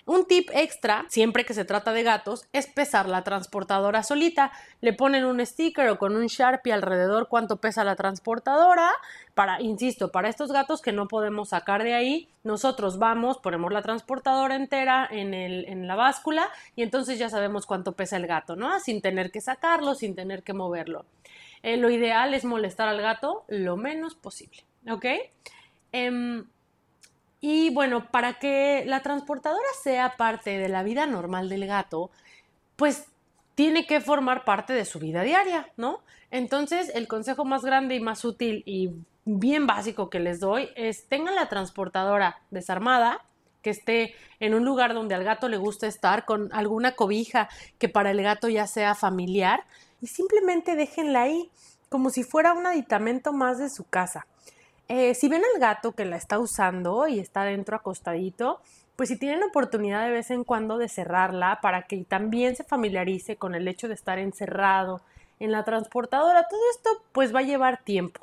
Un 0.06 0.26
tip 0.26 0.50
extra, 0.52 1.06
siempre 1.08 1.44
que 1.44 1.54
se 1.54 1.64
trata 1.64 1.92
de 1.92 2.02
gatos, 2.02 2.46
es 2.52 2.66
pesar 2.66 3.08
la 3.08 3.24
transportadora 3.24 4.02
solita. 4.02 4.52
Le 4.82 4.92
ponen 4.92 5.24
un 5.24 5.44
sticker 5.44 5.88
o 5.88 5.98
con 5.98 6.14
un 6.14 6.26
Sharpie 6.26 6.72
alrededor 6.72 7.28
cuánto 7.28 7.56
pesa 7.56 7.84
la 7.84 7.96
transportadora. 7.96 8.90
Para, 9.34 9.62
insisto, 9.62 10.12
para 10.12 10.28
estos 10.28 10.52
gatos 10.52 10.82
que 10.82 10.92
no 10.92 11.08
podemos 11.08 11.48
sacar 11.48 11.82
de 11.82 11.94
ahí, 11.94 12.28
nosotros 12.42 12.98
vamos, 12.98 13.38
ponemos 13.38 13.72
la 13.72 13.80
transportadora 13.80 14.54
entera 14.54 15.08
en, 15.10 15.86
la 15.86 15.96
báscula 15.96 16.50
y 16.76 16.82
entonces 16.82 17.18
ya 17.18 17.30
sabemos 17.30 17.64
cuánto 17.64 17.92
pesa 17.92 18.18
el 18.18 18.26
gato, 18.26 18.56
¿no? 18.56 18.78
Sin 18.80 19.00
tener 19.00 19.30
que 19.30 19.40
sacarlo, 19.40 19.94
sin 19.94 20.14
tener 20.14 20.42
que 20.42 20.52
moverlo. 20.52 21.06
Eh, 21.62 21.78
lo 21.78 21.88
ideal 21.88 22.34
es 22.34 22.44
molestar 22.44 22.88
al 22.88 23.00
gato 23.00 23.44
lo 23.48 23.78
menos 23.78 24.14
posible, 24.14 24.64
¿ok? 24.90 25.06
Em, 25.92 26.44
y 27.46 27.68
bueno, 27.68 28.10
para 28.10 28.38
que 28.38 28.84
la 28.86 29.02
transportadora 29.02 29.68
sea 29.82 30.16
parte 30.16 30.56
de 30.56 30.70
la 30.70 30.82
vida 30.82 31.04
normal 31.04 31.50
del 31.50 31.66
gato, 31.66 32.10
pues 32.74 33.04
tiene 33.54 33.86
que 33.86 34.00
formar 34.00 34.46
parte 34.46 34.72
de 34.72 34.86
su 34.86 34.98
vida 34.98 35.20
diaria, 35.20 35.68
¿no? 35.76 36.00
Entonces, 36.30 36.90
el 36.94 37.06
consejo 37.06 37.44
más 37.44 37.60
grande 37.60 37.96
y 37.96 38.00
más 38.00 38.24
útil 38.24 38.62
y 38.64 38.92
bien 39.26 39.66
básico 39.66 40.08
que 40.08 40.20
les 40.20 40.40
doy 40.40 40.70
es 40.74 41.06
tengan 41.06 41.34
la 41.34 41.50
transportadora 41.50 42.40
desarmada, 42.50 43.20
que 43.60 43.68
esté 43.68 44.14
en 44.40 44.54
un 44.54 44.64
lugar 44.64 44.94
donde 44.94 45.14
al 45.14 45.22
gato 45.22 45.50
le 45.50 45.58
guste 45.58 45.86
estar, 45.86 46.24
con 46.24 46.50
alguna 46.54 46.92
cobija 46.92 47.50
que 47.78 47.90
para 47.90 48.12
el 48.12 48.22
gato 48.22 48.48
ya 48.48 48.66
sea 48.66 48.94
familiar, 48.94 49.64
y 50.00 50.06
simplemente 50.06 50.76
déjenla 50.76 51.24
ahí, 51.24 51.50
como 51.90 52.08
si 52.08 52.22
fuera 52.22 52.54
un 52.54 52.66
aditamento 52.66 53.34
más 53.34 53.58
de 53.58 53.68
su 53.68 53.84
casa. 53.84 54.26
Eh, 54.88 55.14
si 55.14 55.28
ven 55.28 55.42
al 55.54 55.60
gato 55.60 55.92
que 55.92 56.04
la 56.04 56.16
está 56.16 56.38
usando 56.38 57.08
y 57.08 57.18
está 57.18 57.44
dentro 57.44 57.76
acostadito, 57.76 58.60
pues 58.96 59.08
si 59.08 59.18
tienen 59.18 59.42
oportunidad 59.42 60.04
de 60.04 60.12
vez 60.12 60.30
en 60.30 60.44
cuando 60.44 60.78
de 60.78 60.88
cerrarla 60.88 61.58
para 61.62 61.82
que 61.82 62.04
también 62.04 62.54
se 62.54 62.64
familiarice 62.64 63.36
con 63.36 63.54
el 63.54 63.66
hecho 63.66 63.88
de 63.88 63.94
estar 63.94 64.18
encerrado 64.18 65.00
en 65.40 65.52
la 65.52 65.64
transportadora, 65.64 66.46
todo 66.48 66.60
esto 66.70 66.90
pues 67.12 67.34
va 67.34 67.40
a 67.40 67.44
llevar 67.44 67.82
tiempo. 67.82 68.20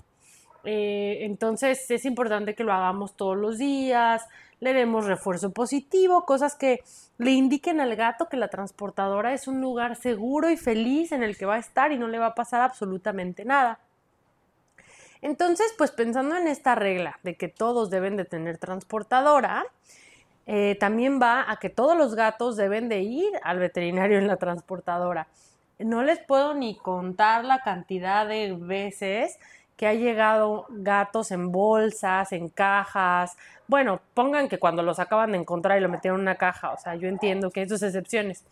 Eh, 0.64 1.20
entonces 1.22 1.90
es 1.90 2.06
importante 2.06 2.54
que 2.54 2.64
lo 2.64 2.74
hagamos 2.74 3.16
todos 3.16 3.36
los 3.36 3.58
días, 3.58 4.28
le 4.60 4.74
demos 4.74 5.06
refuerzo 5.08 5.52
positivo, 5.52 6.26
cosas 6.26 6.56
que 6.56 6.82
le 7.18 7.32
indiquen 7.32 7.82
al 7.82 7.96
gato 7.96 8.30
que 8.30 8.38
la 8.38 8.48
transportadora 8.48 9.34
es 9.34 9.48
un 9.48 9.60
lugar 9.60 9.96
seguro 9.96 10.52
y 10.52 10.58
feliz 10.58 11.12
en 11.12 11.24
el 11.24 11.36
que 11.36 11.48
va 11.48 11.56
a 11.56 11.60
estar 11.60 11.92
y 11.92 11.98
no 11.98 12.08
le 12.08 12.20
va 12.20 12.28
a 12.28 12.36
pasar 12.36 12.62
absolutamente 12.62 13.44
nada. 13.44 13.80
Entonces, 15.22 15.74
pues 15.78 15.92
pensando 15.92 16.36
en 16.36 16.48
esta 16.48 16.76
regla 16.76 17.20
de 17.24 17.36
que 17.36 17.48
todos 17.48 17.90
deben 17.90 18.18
de 18.18 18.26
tener 18.26 18.58
transportadora, 18.58 19.66
eh, 20.48 20.76
también 20.80 21.22
va 21.22 21.50
a 21.50 21.58
que 21.58 21.70
todos 21.70 21.96
los 21.98 22.16
gatos 22.16 22.58
deben 22.58 22.90
de 22.90 23.02
ir 23.02 23.32
al 23.44 23.60
veterinario 23.60 24.18
en 24.18 24.28
la 24.28 24.38
transportadora. 24.38 25.28
No 25.78 26.04
les 26.04 26.20
puedo 26.20 26.54
ni 26.54 26.76
contar 26.76 27.46
la 27.46 27.62
cantidad 27.62 28.28
de 28.28 28.54
veces 28.54 29.38
que 29.78 29.88
ha 29.88 29.94
llegado 29.94 30.66
gatos 30.70 31.32
en 31.32 31.52
bolsas, 31.52 32.32
en 32.34 32.50
cajas. 32.50 33.36
Bueno, 33.68 34.00
pongan 34.14 34.48
que 34.48 34.60
cuando 34.60 34.84
los 34.84 35.00
acaban 35.00 35.32
de 35.32 35.40
encontrar 35.40 35.78
y 35.78 35.82
lo 35.82 35.90
metieron 35.90 36.20
en 36.20 36.24
una 36.24 36.36
caja, 36.36 36.72
o 36.72 36.78
sea, 36.78 36.96
yo 36.96 37.08
entiendo 37.08 37.50
que 37.50 37.62
hay 37.62 37.70
sus 37.70 37.82
excepciones. 37.82 38.44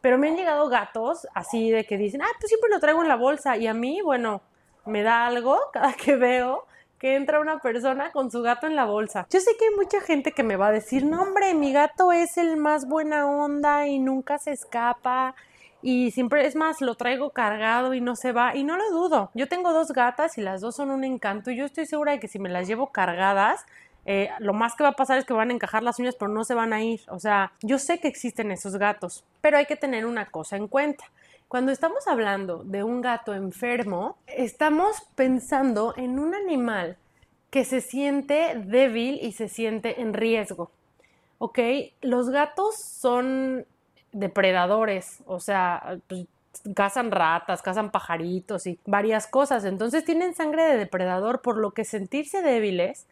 Pero 0.00 0.18
me 0.18 0.28
han 0.28 0.36
llegado 0.36 0.68
gatos 0.68 1.26
así 1.34 1.70
de 1.70 1.84
que 1.84 1.96
dicen, 1.96 2.22
ah, 2.22 2.30
pues 2.38 2.50
siempre 2.50 2.70
lo 2.70 2.78
traigo 2.78 3.02
en 3.02 3.08
la 3.08 3.16
bolsa. 3.16 3.56
Y 3.56 3.66
a 3.66 3.74
mí, 3.74 4.00
bueno, 4.02 4.42
me 4.86 5.02
da 5.02 5.26
algo 5.26 5.58
cada 5.72 5.92
que 5.94 6.16
veo 6.16 6.66
que 6.98 7.14
entra 7.14 7.40
una 7.40 7.58
persona 7.58 8.10
con 8.10 8.30
su 8.30 8.42
gato 8.42 8.66
en 8.66 8.74
la 8.74 8.86
bolsa. 8.86 9.26
Yo 9.30 9.40
sé 9.40 9.50
que 9.58 9.66
hay 9.66 9.74
mucha 9.74 10.00
gente 10.00 10.32
que 10.32 10.42
me 10.42 10.56
va 10.56 10.68
a 10.68 10.72
decir, 10.72 11.04
no 11.04 11.22
hombre, 11.22 11.52
mi 11.54 11.72
gato 11.72 12.10
es 12.10 12.38
el 12.38 12.56
más 12.56 12.88
buena 12.88 13.26
onda 13.26 13.86
y 13.86 13.98
nunca 13.98 14.38
se 14.38 14.52
escapa 14.52 15.34
y 15.82 16.10
siempre 16.10 16.46
es 16.46 16.56
más, 16.56 16.80
lo 16.80 16.94
traigo 16.94 17.30
cargado 17.30 17.94
y 17.94 18.00
no 18.00 18.16
se 18.16 18.32
va 18.32 18.56
y 18.56 18.64
no 18.64 18.76
lo 18.76 18.90
dudo. 18.90 19.30
Yo 19.34 19.48
tengo 19.48 19.72
dos 19.72 19.92
gatas 19.92 20.38
y 20.38 20.40
las 20.40 20.60
dos 20.60 20.76
son 20.76 20.90
un 20.90 21.04
encanto 21.04 21.50
y 21.50 21.56
yo 21.56 21.66
estoy 21.66 21.86
segura 21.86 22.12
de 22.12 22.20
que 22.20 22.28
si 22.28 22.38
me 22.38 22.48
las 22.48 22.66
llevo 22.66 22.88
cargadas, 22.88 23.66
eh, 24.06 24.30
lo 24.38 24.52
más 24.52 24.74
que 24.74 24.84
va 24.84 24.90
a 24.90 24.96
pasar 24.96 25.18
es 25.18 25.24
que 25.24 25.32
van 25.32 25.50
a 25.50 25.52
encajar 25.52 25.82
las 25.82 25.98
uñas 25.98 26.14
pero 26.18 26.30
no 26.30 26.44
se 26.44 26.54
van 26.54 26.72
a 26.72 26.82
ir. 26.82 27.02
O 27.08 27.18
sea, 27.18 27.52
yo 27.60 27.78
sé 27.78 28.00
que 28.00 28.08
existen 28.08 28.50
esos 28.50 28.76
gatos, 28.78 29.24
pero 29.40 29.58
hay 29.58 29.66
que 29.66 29.76
tener 29.76 30.06
una 30.06 30.26
cosa 30.26 30.56
en 30.56 30.68
cuenta. 30.68 31.04
Cuando 31.48 31.70
estamos 31.70 32.08
hablando 32.08 32.64
de 32.64 32.82
un 32.82 33.00
gato 33.00 33.32
enfermo, 33.32 34.18
estamos 34.26 35.02
pensando 35.14 35.94
en 35.96 36.18
un 36.18 36.34
animal 36.34 36.96
que 37.50 37.64
se 37.64 37.80
siente 37.80 38.60
débil 38.66 39.20
y 39.22 39.30
se 39.32 39.48
siente 39.48 40.00
en 40.00 40.12
riesgo. 40.12 40.72
¿Ok? 41.38 41.60
Los 42.02 42.30
gatos 42.30 42.76
son 42.76 43.64
depredadores, 44.12 45.22
o 45.26 45.38
sea, 45.38 45.98
pues, 46.08 46.26
cazan 46.74 47.12
ratas, 47.12 47.62
cazan 47.62 47.90
pajaritos 47.92 48.66
y 48.66 48.80
varias 48.84 49.28
cosas. 49.28 49.64
Entonces 49.64 50.04
tienen 50.04 50.34
sangre 50.34 50.64
de 50.64 50.76
depredador, 50.76 51.42
por 51.42 51.58
lo 51.58 51.70
que 51.70 51.84
sentirse 51.84 52.42
débiles 52.42 53.06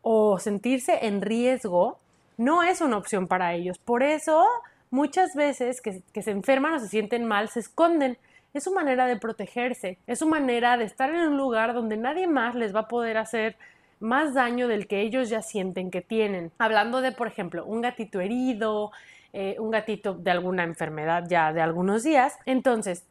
o 0.00 0.38
sentirse 0.38 1.06
en 1.06 1.20
riesgo 1.20 1.98
no 2.36 2.62
es 2.62 2.80
una 2.80 2.96
opción 2.96 3.26
para 3.26 3.54
ellos. 3.54 3.78
Por 3.78 4.02
eso, 4.02 4.44
muchas 4.94 5.34
veces 5.34 5.80
que, 5.80 6.22
se 6.22 6.30
enferman 6.30 6.74
o 6.74 6.78
se 6.78 6.86
sienten 6.86 7.24
mal, 7.24 7.48
se 7.48 7.58
esconden. 7.60 8.16
Es 8.54 8.62
su 8.62 8.72
manera 8.72 9.06
de 9.06 9.16
protegerse, 9.16 9.98
es 10.06 10.20
su 10.20 10.28
manera 10.28 10.76
de 10.76 10.84
estar 10.84 11.10
en 11.10 11.28
un 11.28 11.36
lugar 11.36 11.74
donde 11.74 11.96
nadie 11.96 12.28
más 12.28 12.54
les 12.54 12.72
va 12.72 12.80
a 12.80 12.88
poder 12.88 13.16
hacer 13.16 13.56
más 13.98 14.34
daño 14.34 14.68
del 14.68 14.86
que 14.86 15.00
ellos 15.00 15.28
ya 15.28 15.42
sienten 15.42 15.90
que 15.90 16.00
tienen. 16.00 16.52
Hablando 16.58 17.00
de, 17.00 17.10
por 17.10 17.26
ejemplo, 17.26 17.66
un 17.66 17.80
gatito 17.80 18.20
herido, 18.20 18.92
eh, 19.32 19.56
un 19.58 19.72
gatito 19.72 20.14
de 20.14 20.30
alguna 20.30 20.62
enfermedad 20.62 21.24
ya 21.28 21.52
de 21.52 21.60
algunos 21.60 22.04
días. 22.04 22.38
Entonces, 22.46 23.04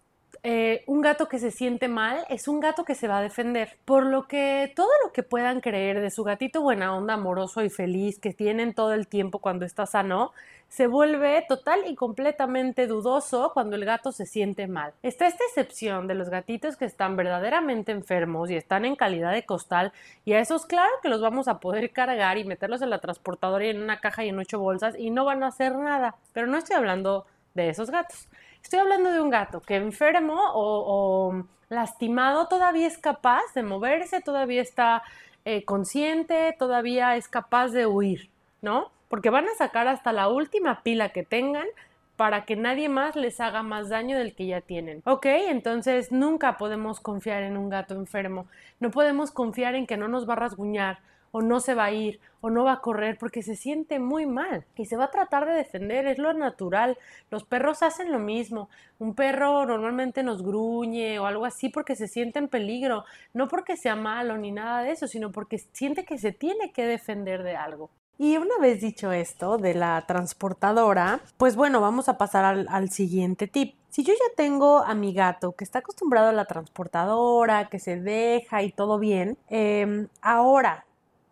eh, 0.46 0.84
un 0.88 1.02
gato 1.02 1.30
que 1.30 1.40
se 1.40 1.52
siente 1.52 1.88
mal 1.88 2.26
es 2.28 2.50
un 2.50 2.60
gato 2.60 2.84
que 2.84 2.96
se 2.96 3.08
va 3.08 3.20
a 3.20 3.22
defender. 3.22 3.78
Por 3.86 4.06
lo 4.06 4.28
que 4.28 4.74
todo 4.76 4.90
lo 5.06 5.14
que 5.14 5.24
puedan 5.24 5.62
creer 5.62 6.02
de 6.02 6.12
su 6.12 6.26
gatito 6.26 6.62
buena 6.62 6.94
onda, 6.94 7.14
amoroso 7.14 7.64
y 7.64 7.70
feliz 7.70 8.20
que 8.20 8.34
tienen 8.34 8.74
todo 8.74 8.94
el 8.94 9.08
tiempo 9.08 9.40
cuando 9.40 9.66
está 9.66 9.86
sano, 9.86 10.34
se 10.68 10.88
vuelve 10.88 11.46
total 11.48 11.82
y 11.88 11.96
completamente 11.96 12.88
dudoso 12.88 13.52
cuando 13.54 13.78
el 13.78 13.86
gato 13.86 14.12
se 14.12 14.26
siente 14.26 14.68
mal. 14.68 14.92
Está 15.02 15.28
esta 15.28 15.46
excepción 15.46 16.08
de 16.08 16.16
los 16.16 16.30
gatitos 16.30 16.76
que 16.76 16.86
están 16.86 17.16
verdaderamente 17.16 17.94
enfermos 17.94 18.50
y 18.52 18.58
están 18.58 18.84
en 18.84 18.98
calidad 18.98 19.32
de 19.32 19.46
costal 19.46 19.94
y 20.26 20.34
a 20.34 20.42
esos 20.42 20.66
claro 20.66 20.92
que 21.02 21.10
los 21.10 21.22
vamos 21.22 21.48
a 21.48 21.60
poder 21.60 21.92
cargar 21.92 22.38
y 22.38 22.44
meterlos 22.44 22.82
en 22.82 22.90
la 22.90 23.00
transportadora 23.00 23.66
y 23.66 23.70
en 23.70 23.82
una 23.82 24.02
caja 24.02 24.26
y 24.26 24.30
en 24.30 24.40
ocho 24.40 24.60
bolsas 24.60 24.96
y 24.98 25.10
no 25.10 25.24
van 25.24 25.44
a 25.44 25.48
hacer 25.48 25.74
nada. 25.76 26.16
Pero 26.34 26.48
no 26.48 26.58
estoy 26.58 26.76
hablando 26.76 27.26
de 27.54 27.70
esos 27.70 27.90
gatos. 27.90 28.28
Estoy 28.64 28.80
hablando 28.80 29.12
de 29.12 29.22
un 29.22 29.30
gato 29.30 29.62
que 29.62 29.76
enfermo 29.76 30.40
o, 30.54 31.44
lastimado 31.70 32.48
todavía 32.48 32.88
es 32.88 32.98
capaz 32.98 33.54
de 33.54 33.64
moverse, 33.64 34.22
todavía 34.22 34.62
está 34.62 35.04
eh, 35.46 35.64
consciente, 35.66 36.56
todavía 36.58 37.16
es 37.16 37.28
capaz 37.28 37.70
de 37.70 37.86
huir, 37.86 38.30
¿no? 38.62 38.92
porque 39.14 39.30
van 39.30 39.48
a 39.48 39.54
sacar 39.54 39.88
hasta 39.88 40.12
la 40.12 40.28
última 40.28 40.82
pila 40.82 41.10
que 41.10 41.22
tengan 41.22 41.68
para 42.16 42.46
que 42.46 42.56
nadie 42.56 42.90
más 42.90 43.16
les 43.16 43.40
haga 43.40 43.62
más 43.62 43.90
daño 43.90 44.18
del 44.18 44.34
que 44.34 44.48
ya 44.48 44.60
tienen. 44.60 45.04
Ok, 45.06 45.28
entonces 45.28 46.12
nunca 46.12 46.58
podemos 46.58 47.00
confiar 47.00 47.44
en 47.44 47.56
un 47.56 47.70
gato 47.70 47.94
enfermo, 47.94 48.48
no 48.80 48.90
podemos 48.90 49.30
confiar 49.30 49.76
en 49.76 49.86
que 49.86 49.98
no 49.98 50.08
nos 50.08 50.28
va 50.28 50.34
a 50.34 50.38
rasguñar 50.38 50.98
o 51.34 51.42
no 51.42 51.60
se 51.60 51.74
va 51.74 51.86
a 51.86 51.92
ir 51.92 52.22
o 52.42 52.50
no 52.50 52.64
va 52.64 52.74
a 52.74 52.82
correr 52.82 53.18
porque 53.18 53.42
se 53.42 53.56
siente 53.56 54.00
muy 54.00 54.26
mal 54.26 54.66
y 54.76 54.86
se 54.86 54.98
va 54.98 55.06
a 55.06 55.12
tratar 55.12 55.46
de 55.46 55.54
defender, 55.54 56.06
es 56.06 56.20
lo 56.20 56.34
natural. 56.34 56.98
Los 57.32 57.44
perros 57.44 57.82
hacen 57.82 58.12
lo 58.12 58.20
mismo. 58.20 58.70
Un 59.00 59.16
perro 59.16 59.66
normalmente 59.66 60.24
nos 60.24 60.44
gruñe 60.44 61.20
o 61.20 61.26
algo 61.26 61.46
así 61.46 61.70
porque 61.70 61.96
se 61.96 62.08
siente 62.08 62.40
en 62.40 62.50
peligro, 62.50 63.04
no 63.34 63.48
porque 63.48 63.78
sea 63.78 63.96
malo 63.96 64.38
ni 64.38 64.52
nada 64.52 64.84
de 64.84 64.92
eso, 64.92 65.08
sino 65.08 65.32
porque 65.32 65.58
siente 65.58 66.06
que 66.06 66.18
se 66.18 66.34
tiene 66.34 66.72
que 66.72 66.86
defender 66.86 67.44
de 67.44 67.56
algo. 67.56 67.90
Y 68.20 68.38
una 68.38 68.58
vez 68.60 68.80
dicho 68.80 69.12
esto 69.12 69.58
de 69.58 69.74
la 69.74 70.04
transportadora, 70.06 71.22
pues 71.38 71.56
bueno, 71.56 71.82
vamos 71.82 72.10
a 72.10 72.18
pasar 72.18 72.68
al, 72.70 72.90
siguiente 72.92 73.48
tip. 73.48 73.76
Si 73.90 74.04
yo 74.04 74.14
ya 74.14 74.36
tengo 74.36 74.84
a 74.84 74.94
mi 74.94 75.14
gato 75.14 75.54
que 75.54 75.64
está 75.64 75.80
acostumbrado 75.80 76.30
a 76.30 76.34
la 76.34 76.46
transportadora, 76.46 77.70
que 77.70 77.80
se 77.80 78.00
deja 78.00 78.62
y 78.62 78.72
todo 78.72 79.00
bien, 79.00 79.38
em, 79.50 80.08
ahora 80.22 80.86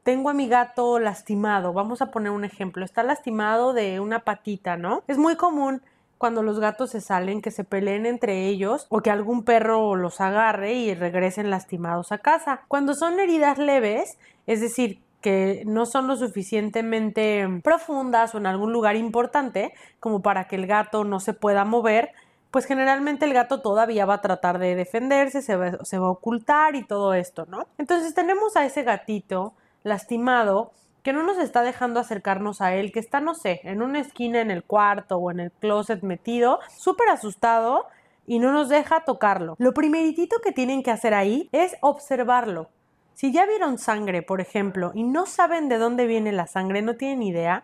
tengo 0.03 0.29
a 0.29 0.33
mi 0.33 0.47
gato 0.47 0.99
lastimado, 0.99 1.73
vamos 1.73 2.01
a 2.01 2.11
poner 2.11 2.31
un 2.31 2.43
ejemplo, 2.43 2.83
está 2.83 3.03
lastimado 3.03 3.73
de 3.73 3.99
una 3.99 4.19
patita, 4.19 4.77
¿no? 4.77 5.03
Es 5.07 5.17
muy 5.17 5.35
común 5.35 5.81
cuando 6.17 6.43
los 6.43 6.59
gatos 6.59 6.91
se 6.91 7.01
salen 7.01 7.41
que 7.41 7.49
se 7.49 7.63
peleen 7.63 8.05
entre 8.05 8.47
ellos 8.47 8.85
o 8.89 9.01
que 9.01 9.09
algún 9.09 9.43
perro 9.43 9.95
los 9.95 10.21
agarre 10.21 10.73
y 10.73 10.93
regresen 10.93 11.49
lastimados 11.49 12.11
a 12.11 12.19
casa. 12.19 12.61
Cuando 12.67 12.93
son 12.93 13.19
heridas 13.19 13.57
leves, 13.57 14.19
es 14.45 14.61
decir, 14.61 15.01
que 15.21 15.63
no 15.65 15.85
son 15.85 16.07
lo 16.07 16.15
suficientemente 16.15 17.47
profundas 17.63 18.35
o 18.35 18.37
en 18.37 18.47
algún 18.47 18.71
lugar 18.71 18.95
importante 18.95 19.73
como 19.99 20.21
para 20.21 20.47
que 20.47 20.55
el 20.55 20.67
gato 20.67 21.03
no 21.03 21.19
se 21.19 21.33
pueda 21.33 21.65
mover, 21.65 22.11
pues 22.51 22.65
generalmente 22.65 23.25
el 23.25 23.33
gato 23.33 23.61
todavía 23.61 24.05
va 24.05 24.15
a 24.15 24.21
tratar 24.21 24.59
de 24.59 24.75
defenderse, 24.75 25.41
se 25.41 25.55
va, 25.55 25.83
se 25.83 25.97
va 25.99 26.07
a 26.07 26.11
ocultar 26.11 26.75
y 26.75 26.83
todo 26.85 27.13
esto, 27.13 27.45
¿no? 27.47 27.65
Entonces 27.77 28.13
tenemos 28.13 28.55
a 28.57 28.65
ese 28.65 28.83
gatito 28.83 29.53
lastimado 29.83 30.71
que 31.03 31.13
no 31.13 31.23
nos 31.23 31.37
está 31.39 31.63
dejando 31.63 31.99
acercarnos 31.99 32.61
a 32.61 32.75
él, 32.75 32.91
que 32.91 32.99
está, 32.99 33.21
no 33.21 33.33
sé, 33.33 33.61
en 33.63 33.81
una 33.81 33.99
esquina 33.99 34.39
en 34.41 34.51
el 34.51 34.63
cuarto 34.63 35.17
o 35.17 35.31
en 35.31 35.39
el 35.39 35.51
closet 35.51 36.03
metido, 36.03 36.59
súper 36.77 37.09
asustado 37.09 37.87
y 38.27 38.39
no 38.39 38.51
nos 38.51 38.69
deja 38.69 39.03
tocarlo. 39.03 39.55
Lo 39.57 39.73
primeritito 39.73 40.37
que 40.43 40.51
tienen 40.51 40.83
que 40.83 40.91
hacer 40.91 41.13
ahí 41.13 41.49
es 41.51 41.75
observarlo. 41.81 42.69
Si 43.13 43.31
ya 43.31 43.45
vieron 43.45 43.77
sangre, 43.77 44.21
por 44.21 44.41
ejemplo, 44.41 44.91
y 44.93 45.03
no 45.03 45.25
saben 45.25 45.69
de 45.69 45.77
dónde 45.77 46.07
viene 46.07 46.31
la 46.31 46.47
sangre, 46.47 46.81
no 46.81 46.95
tienen 46.95 47.23
idea, 47.23 47.63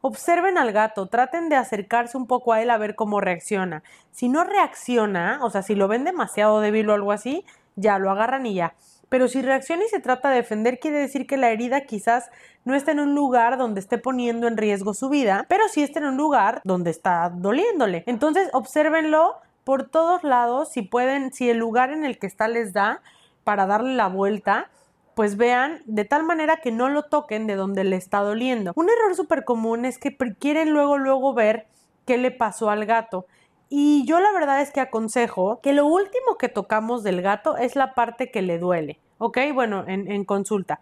observen 0.00 0.58
al 0.58 0.72
gato, 0.72 1.06
traten 1.06 1.48
de 1.48 1.56
acercarse 1.56 2.16
un 2.16 2.26
poco 2.26 2.52
a 2.52 2.60
él 2.60 2.70
a 2.70 2.78
ver 2.78 2.94
cómo 2.94 3.20
reacciona. 3.20 3.82
Si 4.10 4.28
no 4.28 4.44
reacciona, 4.44 5.38
o 5.42 5.50
sea, 5.50 5.62
si 5.62 5.74
lo 5.74 5.88
ven 5.88 6.04
demasiado 6.04 6.60
débil 6.60 6.90
o 6.90 6.94
algo 6.94 7.12
así, 7.12 7.44
ya 7.76 7.98
lo 7.98 8.10
agarran 8.10 8.44
y 8.46 8.54
ya. 8.54 8.74
Pero 9.12 9.28
si 9.28 9.42
reacciona 9.42 9.84
y 9.84 9.88
se 9.88 10.00
trata 10.00 10.30
de 10.30 10.36
defender, 10.36 10.80
quiere 10.80 10.96
decir 10.96 11.26
que 11.26 11.36
la 11.36 11.50
herida 11.50 11.82
quizás 11.82 12.30
no 12.64 12.74
está 12.74 12.92
en 12.92 13.00
un 13.00 13.14
lugar 13.14 13.58
donde 13.58 13.78
esté 13.78 13.98
poniendo 13.98 14.48
en 14.48 14.56
riesgo 14.56 14.94
su 14.94 15.10
vida, 15.10 15.44
pero 15.50 15.68
sí 15.68 15.82
está 15.82 15.98
en 15.98 16.06
un 16.06 16.16
lugar 16.16 16.62
donde 16.64 16.90
está 16.90 17.28
doliéndole. 17.28 18.04
Entonces, 18.06 18.48
obsérvenlo 18.54 19.34
por 19.64 19.86
todos 19.86 20.24
lados, 20.24 20.70
si 20.72 20.80
pueden, 20.80 21.30
si 21.30 21.50
el 21.50 21.58
lugar 21.58 21.92
en 21.92 22.06
el 22.06 22.18
que 22.18 22.26
está 22.26 22.48
les 22.48 22.72
da 22.72 23.02
para 23.44 23.66
darle 23.66 23.94
la 23.96 24.08
vuelta 24.08 24.70
pues 25.14 25.36
vean 25.36 25.82
de 25.84 26.06
tal 26.06 26.24
manera 26.24 26.56
que 26.62 26.72
no 26.72 26.88
lo 26.88 27.02
toquen 27.02 27.46
de 27.46 27.54
donde 27.54 27.84
le 27.84 27.96
está 27.96 28.20
doliendo. 28.20 28.72
Un 28.76 28.88
error 28.88 29.14
súper 29.14 29.44
común 29.44 29.84
es 29.84 29.98
que 29.98 30.16
quieren 30.38 30.70
luego, 30.70 30.96
luego 30.96 31.34
ver 31.34 31.66
qué 32.06 32.16
le 32.16 32.30
pasó 32.30 32.70
al 32.70 32.86
gato. 32.86 33.26
Y 33.74 34.04
yo 34.04 34.20
la 34.20 34.30
verdad 34.32 34.60
es 34.60 34.70
que 34.70 34.82
aconsejo 34.82 35.60
que 35.62 35.72
lo 35.72 35.86
último 35.86 36.36
que 36.38 36.50
tocamos 36.50 37.02
del 37.02 37.22
gato 37.22 37.56
es 37.56 37.74
la 37.74 37.94
parte 37.94 38.30
que 38.30 38.42
le 38.42 38.58
duele. 38.58 39.00
¿Ok? 39.16 39.38
Bueno, 39.54 39.84
en, 39.88 40.24
consulta. 40.26 40.78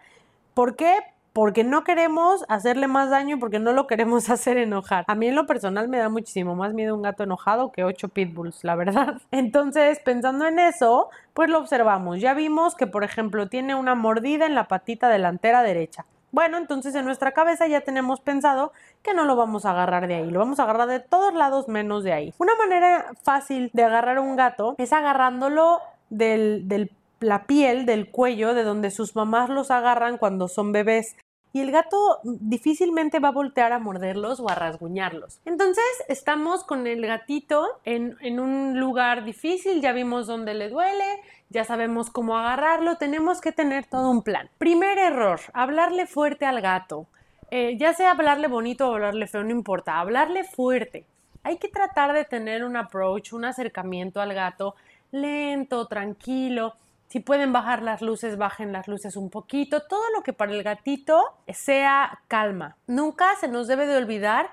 ¿Por 0.53 0.75
qué? 0.75 0.97
porque 1.31 1.63
no 1.63 1.85
queremos 1.85 2.43
hacerle 2.49 2.87
más 2.87 3.09
daño, 3.09 3.39
porque 3.39 3.59
no 3.59 3.71
lo 3.71 3.87
queremos 3.87 4.29
hacer 4.29 4.57
enojar. 4.57 5.05
A 5.07 5.15
mí 5.15 5.27
en 5.27 5.35
lo 5.35 5.45
personal 5.45 5.87
me 5.87 5.99
da 5.99 6.09
muchísimo 6.09 6.53
más 6.53 6.73
miedo 6.73 6.93
un 6.93 7.03
gato 7.03 7.23
enojado 7.23 7.71
que 7.71 7.85
ocho 7.85 8.09
pitbulls, 8.09 8.65
la 8.65 8.75
verdad. 8.75 9.21
Entonces, 9.31 9.99
pensando 10.03 10.45
en 10.45 10.59
eso, 10.59 11.09
pues 11.33 11.49
lo 11.49 11.59
observamos. 11.59 12.19
Ya 12.19 12.33
vimos 12.33 12.75
que, 12.75 12.87
por 12.87 13.05
ejemplo, 13.05 13.47
tiene 13.47 13.73
una 13.73 13.95
mordida 13.95 14.45
en 14.45 14.53
la 14.53 14.67
patita 14.67 15.07
delantera 15.07 15.63
derecha. 15.63 16.05
Bueno, 16.31 16.57
entonces 16.57 16.95
en 16.95 17.05
nuestra 17.05 17.31
cabeza 17.33 17.67
ya 17.67 17.81
tenemos 17.81 18.21
pensado 18.21 18.71
que 19.01 19.13
no 19.13 19.25
lo 19.25 19.35
vamos 19.35 19.65
a 19.65 19.71
agarrar 19.71 20.07
de 20.07 20.15
ahí, 20.15 20.31
lo 20.31 20.39
vamos 20.39 20.59
a 20.59 20.63
agarrar 20.63 20.87
de 20.87 20.99
todos 20.99 21.33
lados 21.33 21.67
menos 21.67 22.03
de 22.03 22.13
ahí. 22.13 22.33
Una 22.37 22.55
manera 22.55 23.11
fácil 23.23 23.69
de 23.73 23.83
agarrar 23.83 24.19
un 24.19 24.35
gato 24.35 24.75
es 24.77 24.93
agarrándolo 24.93 25.79
del, 26.09 26.67
del 26.67 26.91
la 27.21 27.45
piel 27.45 27.85
del 27.85 28.09
cuello 28.09 28.53
de 28.53 28.63
donde 28.63 28.91
sus 28.91 29.15
mamás 29.15 29.49
los 29.49 29.71
agarran 29.71 30.17
cuando 30.17 30.47
son 30.47 30.71
bebés 30.71 31.15
y 31.53 31.61
el 31.61 31.71
gato 31.71 32.19
difícilmente 32.23 33.19
va 33.19 33.29
a 33.29 33.31
voltear 33.31 33.73
a 33.73 33.79
morderlos 33.79 34.39
o 34.39 34.49
a 34.49 34.55
rasguñarlos. 34.55 35.39
Entonces 35.45 35.83
estamos 36.07 36.63
con 36.63 36.87
el 36.87 37.05
gatito 37.05 37.67
en, 37.85 38.17
en, 38.21 38.39
un 38.39 38.79
lugar 38.79 39.25
difícil, 39.25 39.81
ya 39.81 39.91
vimos 39.91 40.27
dónde 40.27 40.53
le 40.53 40.69
duele, 40.69 41.21
ya 41.49 41.63
sabemos 41.63 42.09
cómo 42.09 42.37
agarrarlo, 42.37 42.97
tenemos 42.97 43.41
que 43.41 43.51
tener 43.51 43.85
todo 43.85 44.09
un 44.09 44.23
plan. 44.23 44.49
Primer 44.57 44.97
error, 44.97 45.39
hablarle 45.53 46.07
fuerte 46.07 46.45
al 46.45 46.61
gato. 46.61 47.07
Eh, 47.53 47.75
ya 47.77 47.93
sea 47.93 48.11
hablarle 48.11 48.47
bonito 48.47 48.89
o 48.89 48.93
hablarle 48.93 49.27
feo, 49.27 49.43
no 49.43 49.51
importa, 49.51 49.99
hablarle 49.99 50.45
fuerte. 50.45 51.05
Hay 51.43 51.57
que 51.57 51.67
tratar 51.67 52.13
de 52.13 52.23
tener 52.23 52.63
un 52.63 52.77
approach, 52.77 53.33
un 53.33 53.43
acercamiento 53.43 54.21
al 54.21 54.33
gato 54.33 54.75
lento, 55.11 55.87
tranquilo. 55.87 56.75
Si 57.11 57.19
pueden 57.19 57.51
bajar 57.51 57.81
las 57.81 58.01
luces, 58.01 58.37
bajen 58.37 58.71
las 58.71 58.87
luces 58.87 59.17
un 59.17 59.29
poquito. 59.29 59.81
Todo 59.81 60.09
lo 60.15 60.23
que 60.23 60.31
para 60.31 60.53
el 60.53 60.63
gatito 60.63 61.21
sea 61.49 62.21
calma. 62.29 62.77
Nunca 62.87 63.35
se 63.35 63.49
nos 63.49 63.67
debe 63.67 63.85
de 63.85 63.97
olvidar 63.97 64.49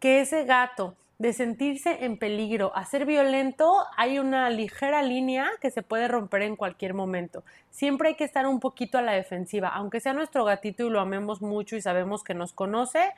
que 0.00 0.20
ese 0.20 0.44
gato 0.44 0.96
de 1.20 1.32
sentirse 1.32 2.04
en 2.04 2.16
peligro 2.18 2.72
a 2.74 2.84
ser 2.84 3.06
violento, 3.06 3.84
hay 3.96 4.18
una 4.18 4.50
ligera 4.50 5.02
línea 5.02 5.50
que 5.60 5.70
se 5.70 5.82
puede 5.82 6.08
romper 6.08 6.42
en 6.42 6.56
cualquier 6.56 6.94
momento. 6.94 7.44
Siempre 7.70 8.08
hay 8.08 8.14
que 8.16 8.24
estar 8.24 8.44
un 8.48 8.58
poquito 8.58 8.98
a 8.98 9.02
la 9.02 9.12
defensiva, 9.12 9.68
aunque 9.68 10.00
sea 10.00 10.12
nuestro 10.12 10.44
gatito 10.44 10.84
y 10.84 10.90
lo 10.90 10.98
amemos 10.98 11.40
mucho 11.40 11.76
y 11.76 11.80
sabemos 11.80 12.24
que 12.24 12.34
nos 12.34 12.52
conoce, 12.52 13.12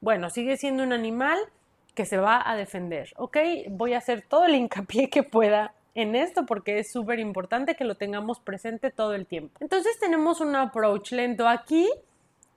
bueno, 0.00 0.30
sigue 0.30 0.56
siendo 0.56 0.82
un 0.82 0.92
animal 0.92 1.38
que 1.94 2.06
se 2.06 2.16
va 2.16 2.42
a 2.44 2.56
defender, 2.56 3.12
¿ok? 3.18 3.36
Voy 3.68 3.92
a 3.92 3.98
hacer 3.98 4.22
todo 4.22 4.46
el 4.46 4.56
hincapié 4.56 5.10
que 5.10 5.22
pueda 5.22 5.74
en 5.94 6.14
esto 6.14 6.46
porque 6.46 6.78
es 6.78 6.90
súper 6.92 7.18
importante 7.18 7.74
que 7.74 7.84
lo 7.84 7.96
tengamos 7.96 8.40
presente 8.40 8.90
todo 8.90 9.14
el 9.14 9.26
tiempo. 9.26 9.58
Entonces 9.60 9.98
tenemos 9.98 10.40
un 10.40 10.56
approach 10.56 11.12
lento 11.12 11.48
aquí 11.48 11.88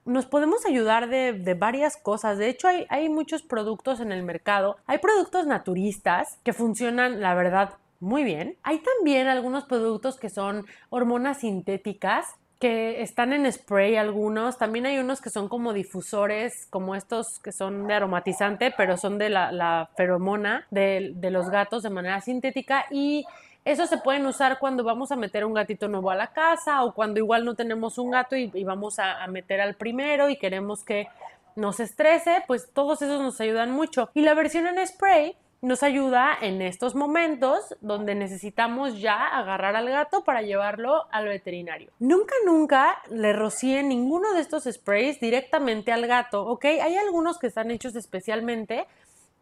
nos 0.06 0.24
podemos 0.24 0.64
ayudar 0.64 1.08
de, 1.08 1.54
varias 1.54 1.96
cosas. 1.96 2.38
De 2.38 2.48
hecho, 2.48 2.68
hay, 2.68 2.86
hay 2.88 3.08
muchos 3.08 3.42
productos 3.42 4.00
en 4.00 4.12
el 4.12 4.22
mercado. 4.22 4.76
Hay 4.86 4.98
productos 4.98 5.46
naturistas 5.46 6.38
que 6.44 6.52
funcionan, 6.52 7.20
la 7.20 7.34
verdad, 7.34 7.74
muy 7.98 8.22
bien. 8.22 8.56
Hay 8.62 8.78
también 8.78 9.26
algunos 9.26 9.64
productos 9.64 10.16
que 10.16 10.30
son 10.30 10.64
hormonas 10.90 11.40
sintéticas 11.40 12.36
que 12.58 13.02
están 13.02 13.32
en 13.32 13.50
spray 13.52 13.96
algunos, 13.96 14.56
también 14.56 14.86
hay 14.86 14.98
unos 14.98 15.20
que 15.20 15.30
son 15.30 15.48
como 15.48 15.72
difusores, 15.72 16.66
como 16.70 16.94
estos 16.94 17.38
que 17.38 17.52
son 17.52 17.86
de 17.86 17.94
aromatizante, 17.94 18.72
pero 18.76 18.96
son 18.96 19.18
de 19.18 19.28
la, 19.28 19.90
feromona 19.96 20.66
de, 20.70 21.12
de 21.14 21.30
los 21.30 21.50
gatos 21.50 21.82
de 21.82 21.90
manera 21.90 22.20
sintética 22.20 22.86
y 22.90 23.26
eso 23.66 23.88
se 23.88 23.98
pueden 23.98 24.24
usar 24.26 24.60
cuando 24.60 24.84
vamos 24.84 25.10
a 25.10 25.16
meter 25.16 25.44
un 25.44 25.52
gatito 25.52 25.88
nuevo 25.88 26.12
a 26.12 26.14
la 26.14 26.28
casa 26.28 26.84
o 26.84 26.94
cuando 26.94 27.18
igual 27.18 27.44
no 27.44 27.56
tenemos 27.56 27.98
un 27.98 28.12
gato 28.12 28.36
y, 28.36 28.62
vamos 28.62 29.00
a, 29.00 29.26
meter 29.26 29.60
al 29.60 29.74
primero 29.74 30.30
y 30.30 30.36
queremos 30.36 30.84
que 30.84 31.08
nos 31.56 31.80
estrese, 31.80 32.44
pues 32.46 32.70
todos 32.72 33.02
esos 33.02 33.20
nos 33.20 33.40
ayudan 33.40 33.72
mucho. 33.72 34.08
Y 34.14 34.22
la 34.22 34.34
versión 34.34 34.68
en 34.68 34.86
spray 34.86 35.34
nos 35.62 35.82
ayuda 35.82 36.36
en 36.40 36.62
estos 36.62 36.94
momentos 36.94 37.76
donde 37.80 38.14
necesitamos 38.14 39.00
ya 39.00 39.26
agarrar 39.26 39.76
al 39.76 39.88
gato 39.88 40.22
para 40.24 40.42
llevarlo 40.42 41.06
al 41.10 41.26
veterinario. 41.26 41.90
Nunca, 41.98 42.34
nunca 42.44 42.98
le 43.10 43.32
rocíen 43.32 43.88
ninguno 43.88 44.32
de 44.34 44.40
estos 44.40 44.64
sprays 44.64 45.18
directamente 45.20 45.92
al 45.92 46.06
gato, 46.06 46.44
¿ok? 46.46 46.64
Hay 46.64 46.96
algunos 46.96 47.38
que 47.38 47.46
están 47.46 47.70
hechos 47.70 47.96
especialmente 47.96 48.86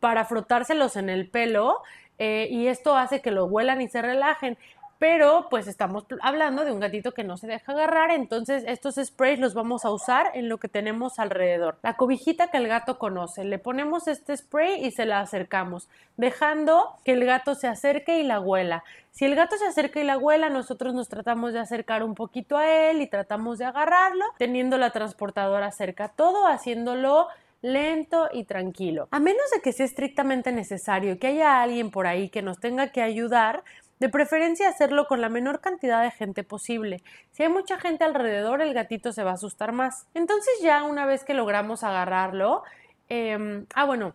para 0.01 0.25
frotárselos 0.25 0.97
en 0.97 1.09
el 1.09 1.29
pelo 1.29 1.83
eh, 2.19 2.49
y 2.51 2.69
esto 2.69 2.97
hace 2.97 3.21
que 3.21 3.31
lo 3.31 3.47
huelan 3.47 3.81
y 3.83 3.89
se 3.89 4.03
relajen. 4.03 4.57
Pero 5.05 5.49
pues 5.51 5.67
estamos 5.67 6.07
hablando 6.23 6.65
de 6.65 6.73
un 6.73 6.81
gatito 6.81 7.13
que 7.13 7.25
no 7.25 7.37
se 7.37 7.47
deja 7.47 7.73
agarrar, 7.73 8.11
entonces 8.11 8.65
estos 8.67 8.95
sprays 8.95 9.39
los 9.39 9.53
vamos 9.53 9.85
a 9.85 9.91
usar 9.91 10.31
en 10.33 10.49
lo 10.49 10.57
que 10.57 10.67
tenemos 10.67 11.19
alrededor. 11.19 11.77
La 11.83 11.99
cobijita 11.99 12.49
que 12.49 12.57
el 12.57 12.69
gato 12.69 12.99
conoce, 12.99 13.45
le 13.45 13.59
ponemos 13.59 14.09
este 14.09 14.35
spray 14.35 14.83
y 14.83 14.93
se 14.93 15.05
la 15.05 15.21
acercamos, 15.21 15.91
dejando 16.17 16.97
que 17.05 17.13
el 17.13 17.27
gato 17.27 17.55
se 17.55 17.69
acerque 17.69 18.19
y 18.19 18.23
la 18.23 18.41
huela. 18.41 18.83
Si 19.11 19.27
el 19.27 19.35
gato 19.35 19.59
se 19.59 19.67
acerca 19.67 20.01
y 20.01 20.05
la 20.05 20.17
huela, 20.17 20.49
nosotros 20.49 20.95
nos 20.95 21.11
tratamos 21.11 21.53
de 21.53 21.59
acercar 21.59 22.03
un 22.03 22.15
poquito 22.15 22.57
a 22.57 22.67
él 22.67 23.03
y 23.03 23.07
tratamos 23.07 23.59
de 23.59 23.67
agarrarlo, 23.67 24.25
teniendo 24.39 24.79
la 24.79 24.89
transportadora 24.89 25.71
cerca, 25.71 26.09
todo 26.09 26.47
haciéndolo 26.47 27.29
lento 27.65 28.29
y 28.31 28.45
tranquilo. 28.45 29.09
A 29.11 29.21
menos 29.21 29.51
de 29.55 29.63
que 29.63 29.73
sea 29.73 29.87
estrictamente 29.87 30.53
necesario 30.53 31.19
que 31.19 31.29
haya 31.29 31.63
alguien 31.63 31.91
por 31.91 32.07
ahí 32.07 32.29
que 32.29 32.43
nos 32.43 32.61
tenga 32.61 32.89
que 32.89 33.01
ayudar, 33.01 33.65
de 34.05 34.11
preferencia 34.11 34.69
hacerlo 34.69 35.07
con 35.07 35.23
la 35.23 35.31
menor 35.31 35.63
cantidad 35.63 36.03
de 36.03 36.11
gente 36.11 36.45
posible. 36.45 37.03
Si 37.33 37.43
hay 37.43 37.49
mucha 37.49 37.79
gente 37.81 38.05
alrededor, 38.05 38.61
el 38.61 38.75
gatito 38.75 39.13
se 39.13 39.25
va 39.25 39.31
a 39.31 39.35
asustar 39.35 39.73
más. 39.73 40.07
Entonces 40.13 40.53
ya 40.61 40.83
una 40.83 41.07
vez 41.07 41.25
que 41.25 41.33
logramos 41.33 41.83
agarrarlo, 41.83 42.65
em, 43.09 43.65
ah 43.75 43.87
bueno, 43.87 44.15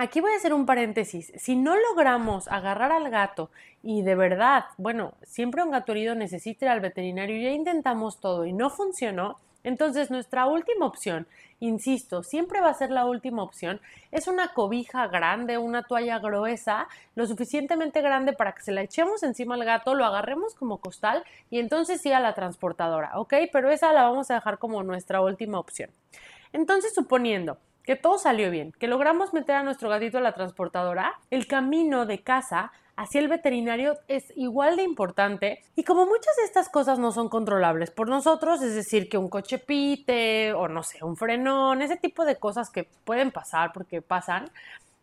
Aquí 0.00 0.20
voy 0.20 0.30
a 0.30 0.36
hacer 0.36 0.54
un 0.54 0.64
paréntesis. 0.64 1.32
Si 1.34 1.56
no 1.56 1.74
logramos 1.74 2.46
agarrar 2.46 2.92
al 2.92 3.10
gato 3.10 3.50
y 3.82 4.02
de 4.02 4.14
verdad, 4.14 4.66
bueno, 4.76 5.14
siempre 5.24 5.64
un 5.64 5.72
gato 5.72 5.90
herido 5.90 6.14
necesita 6.14 6.66
ir 6.66 6.70
al 6.70 6.78
veterinario, 6.78 7.42
ya 7.42 7.50
intentamos 7.50 8.20
todo 8.20 8.46
y 8.46 8.52
no 8.52 8.70
funcionó, 8.70 9.40
entonces, 9.68 10.10
nuestra 10.10 10.46
última 10.46 10.86
opción, 10.86 11.26
insisto, 11.60 12.22
siempre 12.22 12.62
va 12.62 12.70
a 12.70 12.74
ser 12.74 12.90
la 12.90 13.04
última 13.04 13.42
opción, 13.42 13.82
es 14.10 14.26
una 14.26 14.54
cobija 14.54 15.06
grande, 15.08 15.58
una 15.58 15.82
toalla 15.82 16.18
gruesa, 16.20 16.88
lo 17.14 17.26
suficientemente 17.26 18.00
grande 18.00 18.32
para 18.32 18.52
que 18.52 18.62
se 18.62 18.72
la 18.72 18.80
echemos 18.80 19.22
encima 19.22 19.56
al 19.56 19.64
gato, 19.66 19.94
lo 19.94 20.06
agarremos 20.06 20.54
como 20.54 20.78
costal 20.78 21.22
y 21.50 21.58
entonces 21.58 22.00
sí 22.00 22.10
a 22.12 22.18
la 22.18 22.32
transportadora, 22.32 23.12
¿ok? 23.20 23.34
Pero 23.52 23.68
esa 23.68 23.92
la 23.92 24.04
vamos 24.04 24.30
a 24.30 24.36
dejar 24.36 24.56
como 24.56 24.82
nuestra 24.82 25.20
última 25.20 25.58
opción. 25.58 25.90
Entonces, 26.54 26.94
suponiendo 26.94 27.58
que 27.84 27.94
todo 27.94 28.16
salió 28.16 28.50
bien, 28.50 28.72
que 28.72 28.88
logramos 28.88 29.34
meter 29.34 29.56
a 29.56 29.62
nuestro 29.62 29.90
gatito 29.90 30.16
a 30.16 30.22
la 30.22 30.32
transportadora, 30.32 31.20
el 31.30 31.46
camino 31.46 32.06
de 32.06 32.22
casa 32.22 32.72
hacia 32.98 33.20
el 33.20 33.28
veterinario 33.28 33.96
es 34.08 34.32
igual 34.34 34.74
de 34.74 34.82
importante 34.82 35.62
y 35.76 35.84
como 35.84 36.04
muchas 36.04 36.34
de 36.36 36.42
estas 36.42 36.68
cosas 36.68 36.98
no 36.98 37.12
son 37.12 37.28
controlables 37.28 37.92
por 37.92 38.08
nosotros, 38.08 38.60
es 38.60 38.74
decir, 38.74 39.08
que 39.08 39.16
un 39.16 39.28
coche 39.28 39.58
pite 39.58 40.52
o 40.52 40.66
no 40.66 40.82
sé, 40.82 41.04
un 41.04 41.16
frenón, 41.16 41.80
ese 41.80 41.96
tipo 41.96 42.24
de 42.24 42.36
cosas 42.36 42.70
que 42.70 42.88
pueden 43.04 43.30
pasar 43.30 43.72
porque 43.72 44.02
pasan, 44.02 44.50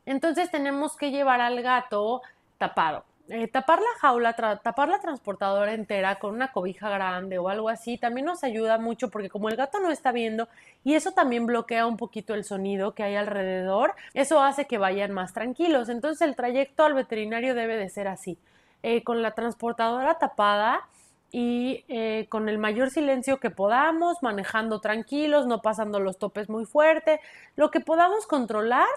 entonces 0.06 0.52
tenemos 0.52 0.98
que 0.98 1.10
llevar 1.10 1.40
al 1.40 1.62
gato 1.62 2.22
tapado. 2.58 3.06
Eh, 3.30 3.48
tapar 3.48 3.80
la 3.80 4.00
jaula, 4.00 4.34
tapar 4.34 4.88
la 4.88 5.00
transportadora 5.00 5.74
entera 5.74 6.20
con 6.20 6.36
una 6.36 6.52
cobija 6.52 6.92
grande 6.92 7.40
o 7.40 7.50
algo 7.50 7.70
así 7.70 7.98
también 7.98 8.28
nos 8.28 8.44
ayuda 8.44 8.78
mucho 8.78 9.10
porque 9.10 9.32
como 9.32 9.50
el 9.50 9.56
gato 9.56 9.80
no 9.80 9.90
está 9.90 10.12
viendo 10.12 10.48
y 10.84 10.94
eso 10.94 11.12
también 11.12 11.48
bloquea 11.48 11.88
un 11.88 11.98
poquito 11.98 12.36
el 12.36 12.44
sonido 12.44 12.94
que 12.94 13.02
hay 13.02 13.16
alrededor, 13.16 13.96
eso 14.14 14.44
hace 14.44 14.66
que 14.66 14.78
vayan 14.78 15.12
más 15.12 15.34
tranquilos. 15.34 15.90
Entonces 15.90 16.22
el 16.22 16.36
trayecto 16.36 16.84
al 16.84 16.94
veterinario 16.94 17.56
debe 17.56 17.78
de 17.78 17.90
ser 17.90 18.08
así, 18.08 18.38
eh, 18.84 19.04
con 19.04 19.24
la 19.24 19.32
transportadora 19.32 20.20
tapada 20.20 20.88
y 21.32 21.84
eh, 21.88 22.28
con 22.30 22.48
el 22.48 22.60
mayor 22.60 22.92
silencio 22.92 23.40
que 23.40 23.50
podamos, 23.50 24.22
manejando 24.22 24.82
tranquilos, 24.82 25.48
no 25.48 25.64
pasando 25.64 26.00
los 26.00 26.20
topes 26.20 26.48
muy 26.48 26.66
fuerte, 26.66 27.20
lo 27.56 27.72
que 27.72 27.80
podamos 27.80 28.28
controlar 28.28 28.88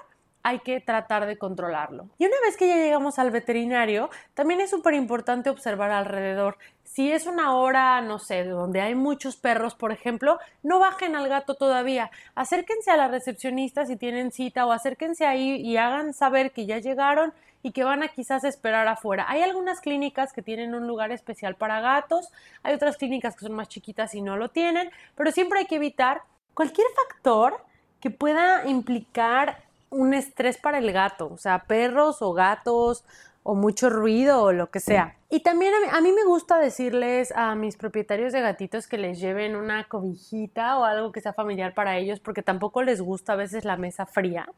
hay 0.48 0.60
que 0.60 0.80
tratar 0.80 1.26
de 1.26 1.36
controlarlo. 1.36 2.08
Y 2.18 2.24
una 2.24 2.36
vez 2.42 2.56
que 2.56 2.66
ya 2.66 2.76
llegamos 2.76 3.18
al 3.18 3.30
veterinario, 3.30 4.08
también 4.32 4.62
es 4.62 4.70
súper 4.70 4.94
importante 4.94 5.50
observar 5.50 5.90
alrededor. 5.90 6.56
Si 6.84 7.12
es 7.12 7.26
una 7.26 7.54
hora, 7.54 8.00
no 8.00 8.18
sé, 8.18 8.44
donde 8.44 8.80
hay 8.80 8.94
muchos 8.94 9.36
perros, 9.36 9.74
por 9.74 9.92
ejemplo, 9.92 10.38
no 10.62 10.78
bajen 10.78 11.16
al 11.16 11.28
gato 11.28 11.54
todavía. 11.54 12.10
Acérquense 12.34 12.90
a 12.90 12.96
la 12.96 13.08
recepcionista 13.08 13.84
si 13.84 13.96
tienen 13.96 14.32
cita 14.32 14.64
o 14.64 14.72
acérquense 14.72 15.26
ahí 15.26 15.56
y 15.56 15.76
hagan 15.76 16.14
saber 16.14 16.52
que 16.52 16.64
ya 16.64 16.78
llegaron 16.78 17.34
y 17.62 17.72
que 17.72 17.84
van 17.84 18.02
a 18.02 18.08
quizás 18.08 18.44
esperar 18.44 18.88
afuera. 18.88 19.26
Hay 19.28 19.42
algunas 19.42 19.82
clínicas 19.82 20.32
que 20.32 20.40
tienen 20.40 20.74
un 20.74 20.86
lugar 20.86 21.12
especial 21.12 21.56
para 21.56 21.82
gatos, 21.82 22.32
hay 22.62 22.74
otras 22.74 22.96
clínicas 22.96 23.34
que 23.36 23.44
son 23.44 23.52
más 23.52 23.68
chiquitas 23.68 24.14
y 24.14 24.22
no 24.22 24.38
lo 24.38 24.48
tienen, 24.48 24.90
pero 25.14 25.30
siempre 25.30 25.58
hay 25.58 25.66
que 25.66 25.76
evitar 25.76 26.22
cualquier 26.54 26.86
factor 26.96 27.60
que 28.00 28.10
pueda 28.10 28.66
implicar 28.66 29.67
un 29.90 30.14
estrés 30.14 30.58
para 30.58 30.78
el 30.78 30.92
gato, 30.92 31.30
o 31.32 31.38
sea, 31.38 31.64
perros 31.64 32.22
o 32.22 32.32
gatos 32.32 33.04
o 33.42 33.54
mucho 33.54 33.88
ruido 33.88 34.42
o 34.42 34.52
lo 34.52 34.70
que 34.70 34.80
sea. 34.80 35.16
Y 35.30 35.40
también 35.40 35.72
a 35.90 36.00
mí, 36.00 36.12
me 36.12 36.24
gusta 36.24 36.58
decirles 36.58 37.32
a 37.34 37.54
mis 37.54 37.76
propietarios 37.76 38.32
de 38.32 38.40
gatitos 38.40 38.86
que 38.86 38.98
les 38.98 39.20
lleven 39.20 39.56
una 39.56 39.84
cobijita 39.88 40.78
o 40.78 40.84
algo 40.84 41.12
que 41.12 41.20
sea 41.20 41.32
familiar 41.32 41.74
para 41.74 41.96
ellos 41.96 42.20
porque 42.20 42.42
tampoco 42.42 42.82
les 42.82 43.00
gusta 43.00 43.34
a 43.34 43.36
veces 43.36 43.64
la 43.64 43.76
mesa 43.76 44.06
fría 44.06 44.48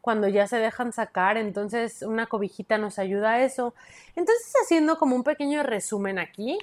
cuando 0.00 0.28
ya 0.28 0.46
se 0.46 0.58
dejan 0.58 0.92
sacar, 0.92 1.36
entonces 1.36 2.02
una 2.02 2.26
cobijita 2.26 2.78
nos 2.78 3.00
ayuda 3.00 3.32
a 3.32 3.42
eso. 3.42 3.74
Entonces 4.14 4.52
haciendo 4.62 4.98
como 4.98 5.16
un 5.16 5.24
pequeño 5.24 5.64
resumen 5.64 6.20
aquí, 6.20 6.58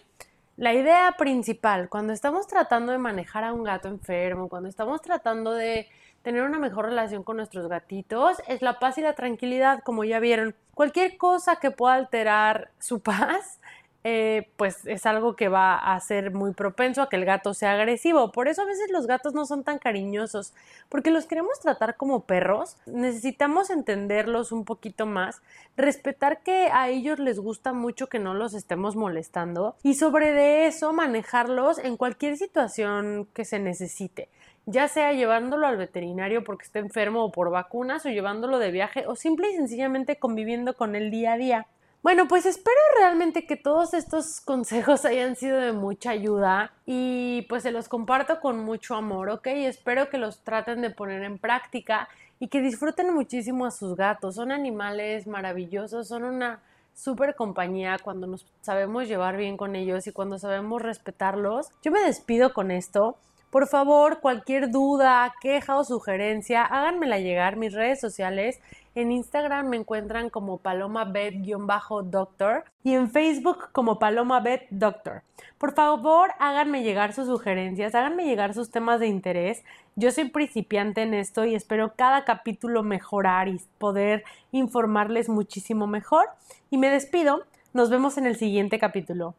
la 0.56 0.74
idea 0.74 1.14
principal 1.18 1.90
cuando 1.90 2.14
estamos 2.14 2.48
tratando 2.48 2.94
de 2.94 3.00
manejar 3.00 3.44
a 3.44 3.52
un 3.52 3.64
gato 3.64 3.90
enfermo, 3.90 4.48
cuando 4.48 4.70
estamos 4.70 5.02
tratando 5.02 5.52
de 5.52 5.90
tener 6.24 6.44
una 6.44 6.58
mejor 6.58 6.86
relación 6.86 7.24
con 7.24 7.38
nuestros 7.38 7.68
gatitos 7.68 8.38
es 8.48 8.62
la 8.62 8.80
paz 8.80 8.98
y 8.98 9.02
la 9.02 9.14
tranquilidad, 9.14 9.82
como 9.84 10.04
ya 10.04 10.20
vieron. 10.20 10.56
Cualquier 10.74 11.18
cosa 11.18 11.58
que 11.58 11.70
pueda 11.70 11.94
alterar 11.94 12.72
su 12.80 13.02
paz 13.02 13.60
eh, 14.06 14.50
pues 14.58 14.86
es 14.86 15.06
algo 15.06 15.38
que 15.38 15.48
va 15.48 15.78
a 15.78 15.98
ser 16.02 16.34
muy 16.34 16.54
propenso 16.54 17.02
a 17.02 17.08
que 17.08 17.16
el 17.16 17.24
gato 17.24 17.54
sea 17.54 17.72
agresivo. 17.72 18.34
Por 18.34 18.50
eso 18.50 18.62
a 18.62 18.66
veces 18.66 18.92
los 18.92 19.08
gatos 19.08 19.34
no 19.34 19.46
son 19.46 19.64
tan 19.64 19.80
cariñosos, 19.80 20.54
porque 20.90 21.10
los 21.10 21.26
queremos 21.26 21.60
tratar 21.62 21.96
como 21.96 22.26
perros. 22.26 22.76
Necesitamos 22.86 23.70
entenderlos 23.70 24.52
un 24.52 24.66
poquito 24.66 25.06
más, 25.06 25.42
respetar 25.78 26.44
que 26.44 26.70
a 26.72 26.90
ellos 26.90 27.20
les 27.20 27.40
gusta 27.40 27.72
mucho 27.72 28.08
que 28.08 28.20
no 28.20 28.34
los 28.34 28.54
estemos 28.54 28.98
molestando 28.98 29.78
y 29.84 29.94
sobre 29.94 30.34
de 30.34 30.68
eso 30.68 30.92
manejarlos 30.92 31.78
en 31.78 31.96
cualquier 31.96 32.36
situación 32.36 33.28
que 33.34 33.46
se 33.46 33.60
necesite 33.60 34.28
ya 34.66 34.88
sea 34.88 35.14
llevándolo 35.14 35.68
al 35.68 35.78
veterinario 35.78 36.44
porque 36.44 36.66
está 36.66 36.80
enfermo 36.80 37.26
o 37.26 37.32
por 37.32 37.52
vacunas 37.52 38.06
o 38.06 38.10
llevándolo 38.10 38.60
de 38.60 38.72
viaje 38.72 39.06
o 39.08 39.16
simple 39.16 39.50
y 39.50 39.56
sencillamente 39.56 40.18
conviviendo 40.18 40.76
con 40.76 40.96
él 40.96 41.12
día 41.12 41.34
a 41.34 41.38
día. 41.38 41.68
Bueno, 42.04 42.28
pues 42.28 42.46
espero 42.46 42.80
realmente 43.00 43.46
que 43.46 43.56
todos 43.56 43.94
estos 43.94 44.42
consejos 44.46 45.06
hayan 45.06 45.38
sido 45.38 45.58
de 45.58 45.72
mucha 45.72 46.12
ayuda 46.12 46.74
y 46.86 47.44
pues 47.48 47.64
se 47.64 47.72
los 47.72 47.88
comparto 47.88 48.42
con 48.42 48.60
mucho 48.60 48.96
amor, 48.96 49.30
¿ok? 49.30 49.48
Espero 49.48 50.10
que 50.10 50.18
los 50.18 50.40
traten 50.40 50.82
de 50.82 50.90
poner 50.90 51.24
en 51.24 51.38
práctica 51.38 52.10
y 52.40 52.50
que 52.50 52.62
disfruten 52.62 53.14
muchísimo 53.14 53.66
a 53.66 53.72
sus 53.72 53.96
gatos. 53.96 54.36
Son 54.36 54.52
animales 54.52 55.28
maravillosos, 55.28 56.10
son 56.10 56.26
una 56.26 56.62
súper 56.94 57.36
compañía 57.36 57.98
cuando 58.04 58.28
nos 58.28 58.46
sabemos 58.62 59.08
llevar 59.08 59.38
bien 59.38 59.56
con 59.56 59.78
ellos 59.78 60.06
y 60.06 60.12
cuando 60.12 60.38
sabemos 60.38 60.82
respetarlos. 60.82 61.70
Yo 61.82 61.92
me 61.92 62.02
despido 62.02 62.54
con 62.54 62.72
esto. 62.72 63.18
Por 63.54 63.68
favor, 63.68 64.20
cualquier 64.20 64.72
duda, 64.72 65.36
queja 65.40 65.78
o 65.78 65.84
sugerencia, 65.84 66.64
háganmela 66.64 67.20
llegar. 67.20 67.56
Mis 67.56 67.72
redes 67.72 68.02
sociales 68.02 68.60
en 68.96 69.12
Instagram 69.12 69.70
me 69.70 69.78
encuentran 69.78 70.32
como 70.32 70.58
palomabet-doctor 70.58 72.64
y 72.84 72.96
en 72.96 73.12
Facebook 73.12 73.70
como 73.72 74.00
palomabet-doctor. 74.00 75.22
Por 75.60 75.76
favor, 75.76 76.32
háganme 76.40 76.82
llegar 76.82 77.14
sus 77.14 77.28
sugerencias, 77.28 77.94
háganme 77.94 78.26
llegar 78.26 78.56
sus 78.56 78.72
temas 78.72 79.00
de 79.00 79.06
interés. 79.06 79.64
Yo 79.96 80.10
soy 80.10 80.30
principiante 80.30 81.04
en 81.04 81.14
esto 81.14 81.46
y 81.46 81.54
espero 81.54 81.94
cada 81.96 82.26
capítulo 82.26 82.82
mejorar 82.82 83.50
y 83.50 83.62
poder 83.78 84.24
informarles 84.52 85.30
muchísimo 85.30 85.86
mejor. 85.86 86.28
Y 86.72 86.80
me 86.80 86.90
despido. 86.90 87.44
Nos 87.72 87.92
vemos 87.92 88.18
en 88.18 88.26
el 88.26 88.36
siguiente 88.36 88.80
capítulo. 88.80 89.36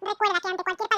Recuerda 0.00 0.40
que 0.40 0.48
ante 0.48 0.64
cualquier 0.64 0.88